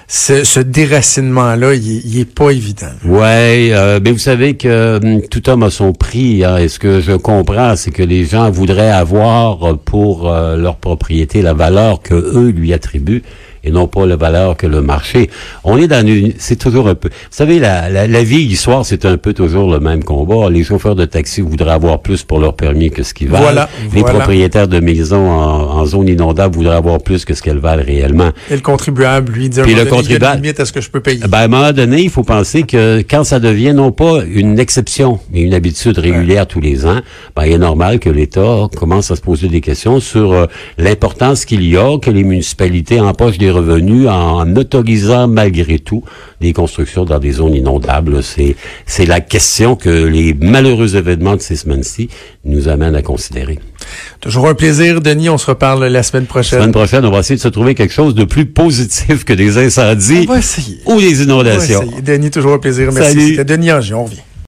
ce, 0.09 0.45
ce 0.45 0.61
déracinement-là, 0.61 1.75
il, 1.75 1.97
est- 1.97 2.03
il 2.05 2.21
est 2.21 2.25
pas 2.31 2.51
évident. 2.51 2.91
Ouais, 3.07 3.71
euh, 3.73 3.99
mais 4.05 4.13
vous 4.13 4.19
savez 4.19 4.55
que 4.59 5.01
hum, 5.03 5.23
tout 5.31 5.49
homme 5.49 5.63
a 5.63 5.71
son 5.71 5.93
prix. 5.93 6.45
Hein, 6.45 6.59
et 6.59 6.69
ce 6.69 6.79
que 6.79 7.01
je 7.01 7.13
comprends, 7.13 7.77
c'est 7.77 7.91
que 7.93 8.03
les 8.03 8.25
gens 8.27 8.51
voudraient 8.51 8.91
avoir 8.91 9.79
pour 9.79 10.31
euh, 10.31 10.57
leur 10.57 10.77
propriété 10.77 11.41
la 11.41 11.55
valeur 11.55 12.03
que 12.03 12.15
eux 12.15 12.51
lui 12.55 12.75
attribuent 12.75 13.23
et 13.65 13.71
non 13.71 13.87
pas 13.87 14.07
la 14.07 14.17
valeur 14.17 14.57
que 14.57 14.67
le 14.67 14.81
marché. 14.83 15.31
On 15.65 15.77
est 15.77 15.89
dans 15.89 16.07
une, 16.07 16.33
c'est 16.39 16.57
toujours 16.57 16.89
un 16.89 16.95
peu. 16.95 17.09
Vous 17.09 17.15
savez, 17.31 17.59
la, 17.59 17.89
la, 17.89 18.07
la 18.07 18.23
vie, 18.23 18.47
l'histoire, 18.47 18.85
c'est 18.87 19.05
un 19.05 19.17
peu 19.17 19.33
toujours 19.33 19.71
le 19.71 19.81
même 19.81 20.03
combat. 20.05 20.49
Les 20.51 20.65
chauffeurs 20.65 20.95
de 20.95 21.05
taxi 21.05 21.41
voudraient 21.41 21.73
avoir 21.73 22.01
plus 22.01 22.23
pour 22.23 22.39
leur 22.41 22.55
permis 22.55 22.91
que 22.91 23.03
ce 23.03 23.13
qu'ils 23.15 23.29
valent. 23.29 23.43
Voilà, 23.43 23.69
Les 23.95 24.01
voilà. 24.01 24.19
propriétaires 24.19 24.69
de 24.69 24.81
maisons 24.81 25.29
en, 25.31 25.79
en 25.79 25.87
zone 25.87 26.09
inondable 26.09 26.55
voudraient 26.57 26.77
avoir 26.77 26.99
plus 27.03 27.25
que 27.25 27.35
ce 27.35 27.43
qu'elles 27.43 27.59
valent 27.59 27.83
réellement. 27.85 28.31
Et 28.51 28.55
le 28.55 28.61
contribuable, 28.61 29.33
lui, 29.33 29.49
dit 29.49 29.61
Puis 29.63 29.75
le 29.75 29.85
contribuable- 29.85 30.37
limite 30.43 30.61
à 30.61 30.65
ce 30.65 30.73
que 30.73 30.81
je 30.81 30.91
peux 30.91 31.01
payer. 31.01 31.21
Ben, 31.29 31.39
à 31.39 31.43
un 31.45 31.49
moment 31.49 31.73
donné, 31.73 32.03
il 32.03 32.11
faut 32.11 32.23
penser 32.25 32.63
que 32.63 33.03
quand 33.09 33.25
ça 33.25 33.41
devient 33.41 33.73
non 33.75 33.93
pas 33.93 34.21
une 34.27 34.59
exception, 34.59 35.19
mais 35.33 35.41
une 35.43 35.55
habitude 35.55 35.99
régulière 35.99 36.47
tous 36.47 36.61
les 36.61 36.87
ans, 36.87 37.01
ben, 37.37 37.45
il 37.47 37.53
est 37.53 37.59
normal 37.59 37.99
que 37.99 38.09
l'État 38.11 38.69
commence 38.77 39.11
à 39.11 39.17
se 39.17 39.21
poser 39.21 39.49
des 39.49 39.61
questions 39.61 40.01
sur 40.01 40.33
euh, 40.33 40.47
l'importance 40.79 41.45
qu'il 41.45 41.65
y 41.65 41.77
a 41.77 41.99
que 41.99 42.11
les 42.11 42.25
municipalités 42.25 43.01
empochent 43.01 43.39
des 43.39 43.50
revenus 43.51 44.09
en 44.09 44.55
autorisant 44.57 45.29
malgré 45.29 45.79
tout 45.79 46.03
des 46.41 46.53
constructions 46.53 47.05
dans 47.05 47.19
des 47.19 47.33
zones 47.33 47.55
inondables. 47.55 48.23
C'est, 48.23 48.57
c'est 48.87 49.07
la 49.07 49.21
question 49.21 49.77
que 49.77 49.89
les 49.91 50.35
malheureux 50.35 50.97
événements 50.97 51.37
de 51.37 51.41
ces 51.43 51.57
semaines-ci 51.57 52.09
nous 52.45 52.69
amènent 52.69 52.95
à 52.97 53.03
considérer. 53.03 53.59
Toujours 54.21 54.49
un 54.49 54.55
plaisir, 54.55 55.01
Denis. 55.01 55.29
On 55.29 55.39
se 55.39 55.47
reparle 55.47 55.85
la 55.87 56.03
semaine 56.03 56.25
La 56.25 56.29
prochaine. 56.29 56.59
semaine 56.61 56.73
prochaine, 56.73 57.05
on 57.05 57.11
va 57.11 57.19
essayer 57.21 57.37
de 57.37 57.41
se 57.41 57.49
trouver 57.49 57.75
quelque 57.75 57.93
chose 57.93 58.15
de 58.15 58.25
plus 58.25 58.47
positif 58.47 59.25
que 59.25 59.33
des 59.33 59.59
incendies 59.59 60.27
On 60.29 60.33
va 60.33 60.39
essayer. 60.39 60.79
ou 60.87 61.01
des 61.01 61.15
On 61.15 61.17
va 61.17 61.23
inondations. 61.25 61.83
essayer. 61.83 62.03
Denis, 62.03 62.31
toujours 62.31 62.53
un 62.55 62.59
plaisir. 62.59 62.91
Merci. 62.93 63.11
Salut. 63.13 63.29
C'était 63.31 63.45
Denis 63.45 63.73
Angier. 63.73 63.95
On 63.95 64.05
revient. 64.05 64.19